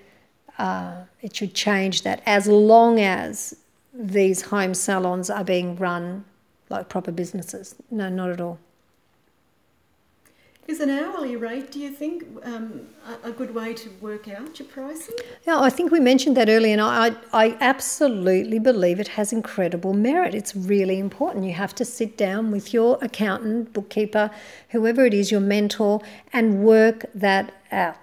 uh, 0.59 1.05
it 1.23 1.35
should 1.35 1.55
change 1.55 2.03
that 2.03 2.23
as 2.27 2.47
long 2.47 3.01
as 3.01 3.57
these 3.93 4.43
home 4.43 4.75
salons 4.75 5.31
are 5.31 5.45
being 5.45 5.77
run 5.77 6.25
like 6.69 6.89
proper 6.89 7.13
businesses. 7.13 7.75
No, 7.91 8.09
not 8.09 8.31
at 8.31 8.41
all. 8.41 8.59
Is 10.67 10.81
an 10.81 10.91
hourly 10.91 11.37
rate, 11.37 11.71
do 11.71 11.79
you 11.79 11.91
think, 11.91 12.25
um, 12.43 12.89
a, 13.23 13.31
good 13.31 13.55
way 13.55 13.73
to 13.75 13.89
work 14.01 14.27
out 14.27 14.59
your 14.59 14.67
pricing? 14.67 15.15
Yeah, 15.47 15.61
I 15.61 15.71
think 15.71 15.93
we 15.93 16.01
mentioned 16.01 16.37
that 16.37 16.49
earlier, 16.49 16.73
and 16.73 16.81
I, 16.81 17.15
I 17.33 17.57
absolutely 17.61 18.59
believe 18.59 18.99
it 18.99 19.07
has 19.09 19.33
incredible 19.33 19.95
merit. 19.95 20.35
It's 20.35 20.57
really 20.57 20.99
important. 20.99 21.45
You 21.45 21.53
have 21.53 21.73
to 21.77 21.85
sit 21.85 22.17
down 22.17 22.51
with 22.51 22.75
your 22.75 22.99
accountant, 23.01 23.73
bookkeeper, 23.73 24.29
whoever 24.71 25.07
it 25.07 25.15
is, 25.15 25.31
your 25.31 25.41
mentor, 25.41 26.01
and 26.33 26.65
work 26.65 27.07
that 27.15 27.55
out 27.71 27.97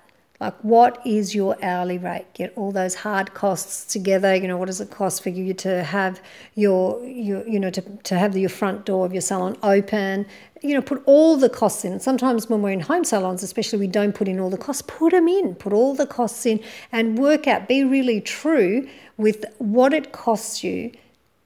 like 0.43 0.59
what 0.61 1.01
is 1.05 1.33
your 1.33 1.55
hourly 1.63 1.97
rate? 1.97 2.25
Get 2.33 2.51
all 2.57 2.71
those 2.71 2.95
hard 2.95 3.33
costs 3.33 3.91
together 3.91 4.35
you 4.35 4.47
know 4.47 4.57
what 4.57 4.65
does 4.65 4.81
it 4.81 4.91
cost 4.91 5.23
for 5.23 5.29
you 5.29 5.53
to 5.53 5.83
have 5.83 6.21
your 6.55 7.03
your 7.05 7.47
you 7.47 7.59
know 7.59 7.69
to, 7.69 7.81
to 7.81 8.15
have 8.15 8.35
your 8.37 8.49
front 8.49 8.85
door 8.85 9.05
of 9.05 9.13
your 9.13 9.21
salon 9.21 9.55
open? 9.63 10.25
You 10.61 10.75
know 10.75 10.81
put 10.81 11.01
all 11.05 11.37
the 11.37 11.49
costs 11.49 11.85
in. 11.85 11.99
Sometimes 11.99 12.49
when 12.49 12.61
we're 12.61 12.71
in 12.71 12.81
home 12.81 13.05
salons 13.05 13.41
especially 13.41 13.79
we 13.79 13.87
don't 13.87 14.13
put 14.13 14.27
in 14.27 14.39
all 14.39 14.49
the 14.49 14.57
costs. 14.57 14.83
Put 14.85 15.11
them 15.11 15.27
in. 15.27 15.55
Put 15.55 15.71
all 15.71 15.95
the 15.95 16.05
costs 16.05 16.45
in 16.45 16.59
and 16.91 17.17
work 17.17 17.47
out. 17.47 17.67
Be 17.67 17.83
really 17.85 18.19
true 18.19 18.87
with 19.15 19.45
what 19.59 19.93
it 19.93 20.11
costs 20.11 20.63
you 20.63 20.91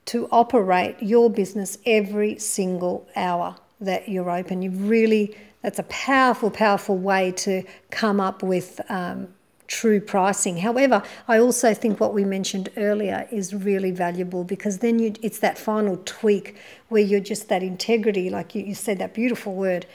to 0.06 0.28
operate 0.32 0.96
your 1.02 1.30
business 1.30 1.78
every 1.86 2.40
single 2.40 3.08
hour 3.16 3.58
that 3.80 4.10
you're 4.10 4.32
open. 4.32 4.62
You've 4.62 4.90
really 4.90 5.36
that's 5.68 5.80
a 5.80 5.84
powerful, 5.84 6.50
powerful 6.50 6.98
way 6.98 7.30
to 7.30 7.62
come 7.92 8.22
up 8.22 8.42
with 8.42 8.80
um, 8.88 9.28
true 9.68 10.00
pricing. 10.00 10.56
However, 10.56 11.04
I 11.28 11.40
also 11.40 11.74
think 11.74 12.00
what 12.00 12.14
we 12.14 12.24
mentioned 12.24 12.70
earlier 12.78 13.28
is 13.34 13.54
really 13.54 13.92
valuable 13.92 14.46
because 14.46 14.78
then 14.78 14.98
you, 14.98 15.14
it's 15.22 15.40
that 15.40 15.58
final 15.58 16.02
tweak 16.06 16.56
where 16.88 17.02
you're 17.02 17.20
just 17.20 17.50
that 17.50 17.64
integrity, 17.64 18.30
like 18.30 18.56
you, 18.56 18.64
you 18.64 18.76
said 18.76 18.98
that 19.00 19.14
beautiful 19.14 19.56
word. 19.56 19.86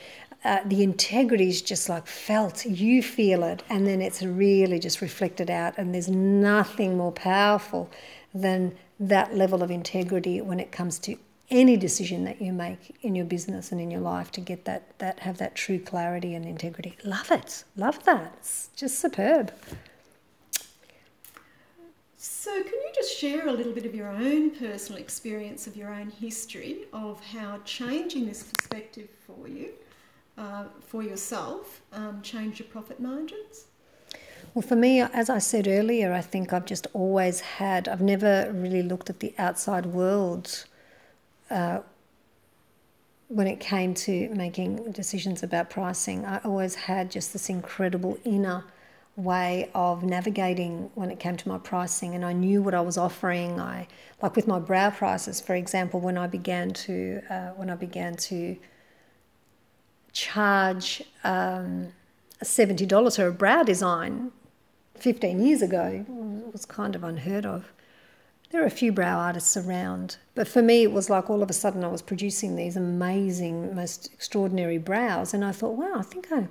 Uh, 0.45 0.59
the 0.67 0.83
integrity 0.83 1.49
is 1.49 1.63
just 1.63 1.89
like 1.89 2.07
felt. 2.07 2.67
You 2.67 3.03
feel 3.03 3.43
it, 3.43 3.63
and 3.71 3.87
then 3.87 4.03
it's 4.03 4.23
really 4.23 4.79
just 4.79 5.01
reflected 5.01 5.51
out. 5.51 5.79
And 5.79 5.95
there's 5.95 6.11
nothing 6.11 6.99
more 6.99 7.13
powerful 7.13 7.91
than 8.35 8.75
that 9.01 9.35
level 9.35 9.63
of 9.63 9.71
integrity 9.71 10.43
when 10.43 10.61
it 10.61 10.71
comes 10.71 10.99
to 10.99 11.17
any 11.53 11.77
decision 11.77 12.25
that 12.25 12.41
you 12.41 12.53
make 12.53 12.97
in 13.03 13.15
your 13.15 13.27
business 13.27 13.71
and 13.71 13.81
in 13.81 13.91
your 13.91 14.01
life 14.01 14.33
to 14.33 14.41
get 14.41 14.65
that 14.65 14.99
that 14.99 15.21
have 15.21 15.39
that 15.39 15.55
true 15.55 15.79
clarity 15.79 16.35
and 16.35 16.45
integrity. 16.47 16.97
Love 17.05 17.31
it. 17.31 17.65
Love 17.77 18.03
that. 18.05 18.33
It's 18.39 18.71
just 18.75 18.99
superb. 18.99 19.53
So, 22.17 22.53
can 22.63 22.73
you 22.73 22.91
just 22.95 23.17
share 23.17 23.49
a 23.49 23.53
little 23.53 23.73
bit 23.73 23.85
of 23.85 23.95
your 23.95 24.09
own 24.09 24.51
personal 24.51 25.01
experience 25.01 25.67
of 25.67 25.77
your 25.77 25.93
own 25.93 26.11
history 26.11 26.85
of 26.93 27.23
how 27.25 27.61
changing 27.65 28.27
this 28.27 28.45
perspective 28.45 29.09
for 29.27 29.49
you, 29.49 29.71
uh, 30.39 30.65
for 30.81 31.03
yourself, 31.03 31.83
um, 31.93 32.23
changed 32.23 32.61
your 32.61 32.69
profit 32.69 33.01
margins? 33.01 33.67
Well, 34.55 34.63
for 34.63 34.77
me, 34.77 35.01
as 35.01 35.29
I 35.31 35.39
said 35.39 35.67
earlier, 35.67 36.13
I 36.13 36.21
think 36.21 36.53
I've 36.53 36.67
just 36.67 36.87
always 36.93 37.41
had, 37.41 37.89
I've 37.89 38.01
never 38.01 38.51
really 38.53 38.83
looked 38.83 39.11
at 39.11 39.21
the 39.21 39.35
outside 39.39 39.87
world 39.87 40.65
uh, 41.53 41.83
when 43.29 43.47
it 43.47 43.61
came 43.61 43.95
to 43.95 44.29
making 44.31 44.93
decisions 44.93 45.43
about 45.43 45.71
pricing, 45.71 46.25
I 46.25 46.39
always 46.39 46.75
had 46.75 47.11
just 47.11 47.33
this 47.33 47.49
incredible 47.49 48.19
inner 48.25 48.65
way 49.17 49.71
of 49.75 50.03
navigating 50.03 50.91
when 50.95 51.11
it 51.11 51.19
came 51.19 51.37
to 51.37 51.49
my 51.49 51.59
pricing 51.59 52.15
and 52.15 52.25
I 52.25 52.33
knew 52.33 52.63
what 52.63 52.75
I 52.75 52.81
was 52.81 52.97
offering. 52.97 53.61
I 53.61 53.87
like 54.23 54.37
with 54.37 54.47
my 54.47 54.59
brow 54.59 54.91
prices 54.91 55.41
for 55.41 55.55
example 55.55 56.01
when 56.01 56.17
I 56.17 56.27
began 56.27 56.71
to 56.71 57.21
uh, 57.29 57.49
when 57.51 57.69
I 57.69 57.75
began 57.75 58.17
to 58.17 58.57
charge 60.13 61.03
um, 61.25 61.89
$70 62.43 63.17
for 63.17 63.27
a 63.27 63.33
brow 63.33 63.63
design 63.63 64.31
15 64.97 65.45
years 65.45 65.63
ago 65.63 66.05
it 66.47 66.53
was 66.53 66.65
kind 66.65 66.95
of 66.95 67.05
unheard 67.05 67.45
of 67.45 67.73
there 68.53 68.63
are 68.63 68.67
a 68.67 68.71
few 68.71 68.93
brow 68.93 69.19
artists 69.19 69.57
around, 69.57 70.19
but 70.35 70.47
for 70.47 70.61
me, 70.61 70.83
it 70.83 70.93
was 70.93 71.09
like 71.09 71.31
all 71.31 71.43
of 71.43 71.49
a 71.49 71.55
sudden 71.55 71.83
I 71.83 71.89
was 71.89 72.03
producing 72.03 72.55
these 72.55 72.77
amazing, 72.77 73.75
most 73.75 74.13
extraordinary 74.13 74.77
brows, 74.77 75.33
and 75.33 75.43
I 75.43 75.53
thought, 75.53 75.75
wow, 75.75 75.95
I 75.97 76.03
think 76.03 76.31
I, 76.31 76.41
I 76.41 76.49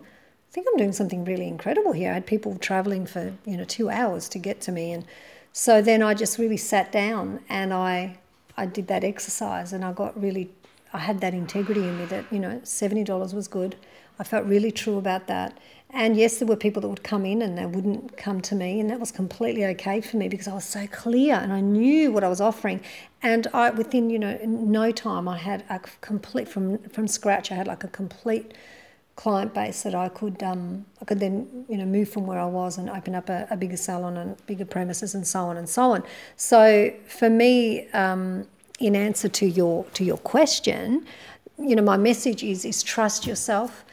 think 0.50 0.66
I'm 0.68 0.78
doing 0.78 0.94
something 0.94 1.24
really 1.24 1.48
incredible 1.48 1.92
here. 1.92 2.10
I 2.10 2.16
had 2.16 2.26
people 2.26 2.58
traveling 2.58 3.06
for 3.06 3.34
you 3.46 3.56
know 3.56 3.66
two 3.66 3.92
hours 3.92 4.28
to 4.30 4.40
get 4.40 4.62
to 4.62 4.72
me, 4.72 4.92
and 4.92 5.06
so 5.54 5.80
then 5.80 6.02
I 6.02 6.16
just 6.16 6.40
really 6.40 6.58
sat 6.58 6.92
down 6.92 7.42
and 7.48 7.72
I 7.72 8.18
I 8.58 8.66
did 8.66 8.88
that 8.88 9.04
exercise, 9.04 9.72
and 9.72 9.86
I 9.86 9.94
got 9.94 10.20
really 10.20 10.50
I 10.94 11.00
had 11.00 11.22
that 11.22 11.36
integrity 11.36 11.82
in 11.82 12.00
me 12.00 12.06
that 12.06 12.26
you 12.32 12.40
know 12.40 12.62
seventy 12.64 13.04
dollars 13.04 13.36
was 13.36 13.48
good. 13.48 13.76
I 14.18 14.24
felt 14.24 14.46
really 14.46 14.72
true 14.72 14.98
about 14.98 15.28
that, 15.28 15.56
and 15.94 16.16
yes, 16.16 16.38
there 16.38 16.48
were 16.48 16.56
people 16.56 16.82
that 16.82 16.88
would 16.88 17.04
come 17.04 17.26
in 17.26 17.42
and 17.42 17.58
they 17.58 17.66
wouldn't 17.66 18.16
come 18.16 18.42
to 18.42 18.56
me, 18.56 18.80
and 18.80 18.90
that 18.90 19.00
was 19.00 19.12
completely 19.12 19.66
okay 19.66 20.00
for 20.00 20.18
me 20.18 20.30
because 20.30 20.48
I 20.48 20.54
was 20.54 20.64
so 20.64 20.88
clear 20.88 21.36
and 21.36 21.52
I 21.52 21.60
knew 21.60 22.12
what 22.12 22.24
I 22.24 22.30
was 22.30 22.40
offering. 22.40 22.82
And 23.22 23.48
I, 23.54 23.70
within 23.72 24.10
you 24.10 24.18
know 24.18 24.40
no 24.44 24.92
time, 24.92 25.28
I 25.28 25.38
had 25.38 25.64
a 25.70 25.80
complete 26.00 26.48
from 26.48 26.78
from 26.90 27.08
scratch. 27.08 27.52
I 27.52 27.56
had 27.56 27.68
like 27.68 27.84
a 27.84 27.90
complete 27.90 28.54
client 29.18 29.54
base 29.54 29.84
that 29.84 29.94
I 29.94 30.08
could 30.10 30.42
um, 30.42 30.86
I 31.02 31.06
could 31.06 31.20
then 31.20 31.66
you 31.68 31.78
know 31.78 31.86
move 31.86 32.10
from 32.10 32.26
where 32.26 32.40
I 32.40 32.46
was 32.46 32.78
and 32.78 32.90
open 32.90 33.14
up 33.14 33.30
a, 33.30 33.48
a 33.52 33.58
bigger 33.58 33.78
salon 33.78 34.16
and 34.18 34.46
bigger 34.46 34.66
premises 34.66 35.14
and 35.14 35.28
so 35.28 35.42
on 35.42 35.58
and 35.58 35.68
so 35.68 35.92
on. 35.92 36.04
So 36.38 36.94
for 37.08 37.30
me, 37.30 37.90
um, 37.90 38.48
in 38.80 38.96
answer 38.96 39.28
to 39.28 39.46
your 39.46 39.84
to 39.94 40.06
your 40.06 40.18
question, 40.18 41.06
you 41.60 41.76
know 41.76 41.84
my 41.84 41.98
message 41.98 42.44
is 42.44 42.64
is 42.64 42.82
trust 42.82 43.28
yourself 43.28 43.84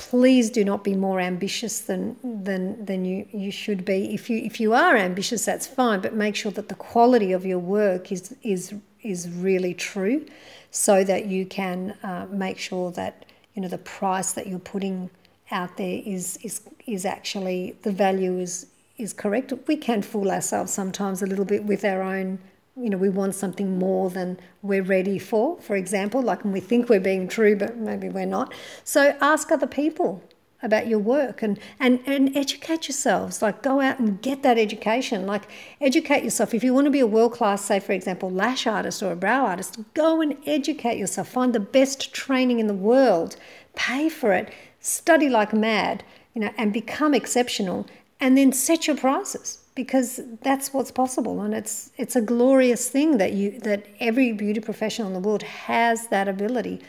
please 0.00 0.48
do 0.48 0.64
not 0.64 0.82
be 0.82 0.94
more 0.94 1.20
ambitious 1.20 1.80
than 1.80 2.16
than 2.48 2.82
than 2.86 3.04
you 3.04 3.26
you 3.32 3.50
should 3.50 3.84
be. 3.84 4.14
If 4.14 4.30
you 4.30 4.38
if 4.38 4.58
you 4.58 4.72
are 4.72 4.96
ambitious, 4.96 5.44
that's 5.44 5.66
fine, 5.66 6.00
but 6.00 6.14
make 6.14 6.34
sure 6.34 6.52
that 6.52 6.68
the 6.70 6.74
quality 6.74 7.32
of 7.32 7.44
your 7.44 7.58
work 7.58 8.10
is 8.10 8.34
is 8.42 8.74
is 9.02 9.28
really 9.28 9.74
true, 9.74 10.24
so 10.70 11.04
that 11.04 11.26
you 11.26 11.44
can 11.44 11.78
uh, 12.02 12.26
make 12.30 12.58
sure 12.58 12.90
that 12.92 13.26
you 13.54 13.60
know 13.60 13.68
the 13.68 13.84
price 13.98 14.32
that 14.32 14.46
you're 14.46 14.68
putting 14.74 15.10
out 15.50 15.76
there 15.76 16.00
is 16.16 16.38
is 16.42 16.62
is 16.86 17.04
actually 17.04 17.76
the 17.82 17.92
value 17.92 18.38
is 18.38 18.66
is 18.96 19.12
correct. 19.12 19.52
We 19.66 19.76
can 19.76 20.00
fool 20.00 20.30
ourselves 20.30 20.72
sometimes 20.72 21.20
a 21.20 21.26
little 21.26 21.44
bit 21.44 21.64
with 21.64 21.84
our 21.84 22.02
own 22.02 22.38
you 22.76 22.88
know, 22.90 22.96
we 22.96 23.08
want 23.08 23.34
something 23.34 23.78
more 23.78 24.10
than 24.10 24.38
we're 24.62 24.82
ready 24.82 25.18
for, 25.18 25.58
for 25.60 25.76
example, 25.76 26.22
like 26.22 26.44
we 26.44 26.60
think 26.60 26.88
we're 26.88 27.00
being 27.00 27.28
true, 27.28 27.56
but 27.56 27.76
maybe 27.76 28.08
we're 28.08 28.26
not. 28.26 28.54
So 28.84 29.16
ask 29.20 29.50
other 29.50 29.66
people. 29.66 30.22
about 30.62 30.86
your 30.86 30.98
work 30.98 31.42
and, 31.42 31.58
and, 31.78 32.00
and 32.06 32.36
educate 32.36 32.88
yourselves. 32.88 33.40
Like, 33.42 33.62
go 33.62 33.80
out 33.80 33.98
and 33.98 34.20
get 34.20 34.42
that 34.42 34.58
education. 34.58 35.26
Like, 35.26 35.48
educate 35.80 36.22
yourself. 36.22 36.52
If 36.54 36.62
you 36.62 36.74
want 36.74 36.84
to 36.84 36.90
be 36.90 37.00
a 37.00 37.06
world 37.06 37.32
class, 37.32 37.64
say, 37.64 37.80
for 37.80 37.92
example, 37.92 38.30
lash 38.30 38.66
artist 38.66 39.02
or 39.02 39.12
a 39.12 39.16
brow 39.16 39.46
artist, 39.46 39.78
go 39.94 40.20
and 40.20 40.36
educate 40.46 40.98
yourself. 40.98 41.28
Find 41.28 41.54
the 41.54 41.60
best 41.60 42.12
training 42.12 42.60
in 42.60 42.66
the 42.66 42.74
world, 42.74 43.36
pay 43.74 44.08
for 44.08 44.32
it, 44.32 44.52
study 44.80 45.28
like 45.28 45.52
mad, 45.52 46.04
you 46.34 46.42
know, 46.42 46.50
and 46.56 46.72
become 46.72 47.14
exceptional, 47.14 47.86
and 48.20 48.36
then 48.36 48.52
set 48.52 48.86
your 48.86 48.96
prices 48.96 49.59
because 49.84 50.20
that's 50.42 50.74
what's 50.74 50.90
possible. 50.90 51.40
And 51.40 51.54
it's 51.54 51.90
it's 51.96 52.14
a 52.14 52.20
glorious 52.20 52.90
thing 52.90 53.16
that 53.16 53.32
you 53.32 53.58
that 53.60 53.86
every 53.98 54.32
beauty 54.32 54.60
professional 54.60 55.08
in 55.08 55.14
the 55.14 55.26
world 55.26 55.42
has 55.42 56.08
that 56.08 56.28
ability 56.28 56.82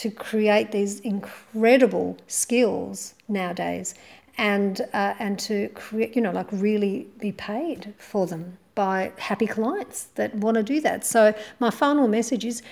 to 0.00 0.10
create 0.10 0.72
these 0.72 1.00
incredible 1.00 2.16
skills 2.28 3.14
nowadays 3.28 3.94
and 4.38 4.80
uh, 4.94 5.14
and 5.18 5.38
to 5.38 5.68
create 5.74 6.16
you 6.16 6.22
know 6.22 6.30
like 6.30 6.46
really 6.50 7.08
be 7.18 7.32
paid 7.32 7.92
for 7.98 8.26
them 8.26 8.56
by 8.74 9.12
happy 9.18 9.46
clients 9.46 10.04
that 10.14 10.34
want 10.34 10.54
to 10.54 10.62
do 10.62 10.80
that. 10.80 11.04
So 11.04 11.34
my 11.58 11.70
final 11.70 12.08
message 12.08 12.46
is 12.46 12.62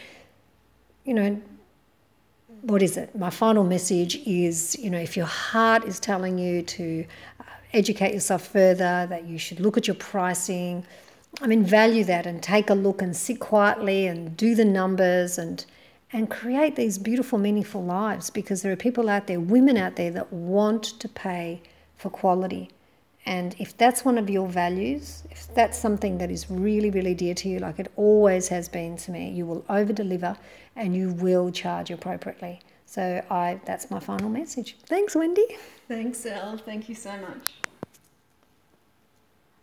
you 1.04 1.12
know 1.12 1.42
what 2.62 2.82
is 2.82 2.96
it? 2.96 3.14
My 3.14 3.30
final 3.30 3.64
message 3.64 4.16
is 4.26 4.78
you 4.78 4.88
know 4.88 5.02
if 5.08 5.14
your 5.14 5.26
heart 5.26 5.84
is 5.84 6.00
telling 6.00 6.38
you 6.38 6.62
to 6.62 7.04
uh, 7.40 7.44
educate 7.72 8.14
yourself 8.14 8.46
further 8.46 9.06
that 9.08 9.26
you 9.26 9.38
should 9.38 9.60
look 9.60 9.76
at 9.76 9.86
your 9.86 9.96
pricing 9.96 10.84
i 11.40 11.46
mean 11.46 11.64
value 11.64 12.04
that 12.04 12.26
and 12.26 12.42
take 12.42 12.70
a 12.70 12.74
look 12.74 13.02
and 13.02 13.16
sit 13.16 13.38
quietly 13.38 14.06
and 14.06 14.36
do 14.36 14.54
the 14.54 14.64
numbers 14.64 15.38
and 15.38 15.66
and 16.12 16.30
create 16.30 16.76
these 16.76 16.98
beautiful, 16.98 17.38
meaningful 17.38 17.82
lives 17.84 18.30
because 18.30 18.62
there 18.62 18.72
are 18.72 18.76
people 18.76 19.08
out 19.08 19.26
there, 19.26 19.40
women 19.40 19.76
out 19.76 19.96
there, 19.96 20.10
that 20.10 20.32
want 20.32 20.84
to 20.84 21.08
pay 21.08 21.60
for 21.96 22.08
quality. 22.08 22.70
And 23.26 23.54
if 23.58 23.76
that's 23.76 24.04
one 24.04 24.16
of 24.16 24.30
your 24.30 24.48
values, 24.48 25.24
if 25.30 25.52
that's 25.54 25.78
something 25.78 26.16
that 26.18 26.30
is 26.30 26.50
really, 26.50 26.90
really 26.90 27.14
dear 27.14 27.34
to 27.34 27.48
you, 27.48 27.58
like 27.58 27.78
it 27.78 27.92
always 27.96 28.48
has 28.48 28.68
been 28.70 28.96
to 28.98 29.10
me, 29.10 29.30
you 29.30 29.44
will 29.44 29.64
over 29.68 29.92
deliver 29.92 30.36
and 30.76 30.96
you 30.96 31.10
will 31.10 31.50
charge 31.50 31.90
appropriately. 31.90 32.60
So 32.88 33.22
I 33.30 33.60
that's 33.66 33.90
my 33.90 34.00
final 34.00 34.30
message. 34.30 34.78
Thanks, 34.86 35.14
Wendy. 35.14 35.44
Thanks, 35.88 36.24
Elle. 36.24 36.56
Thank 36.56 36.88
you 36.88 36.94
so 36.94 37.12
much. 37.18 37.67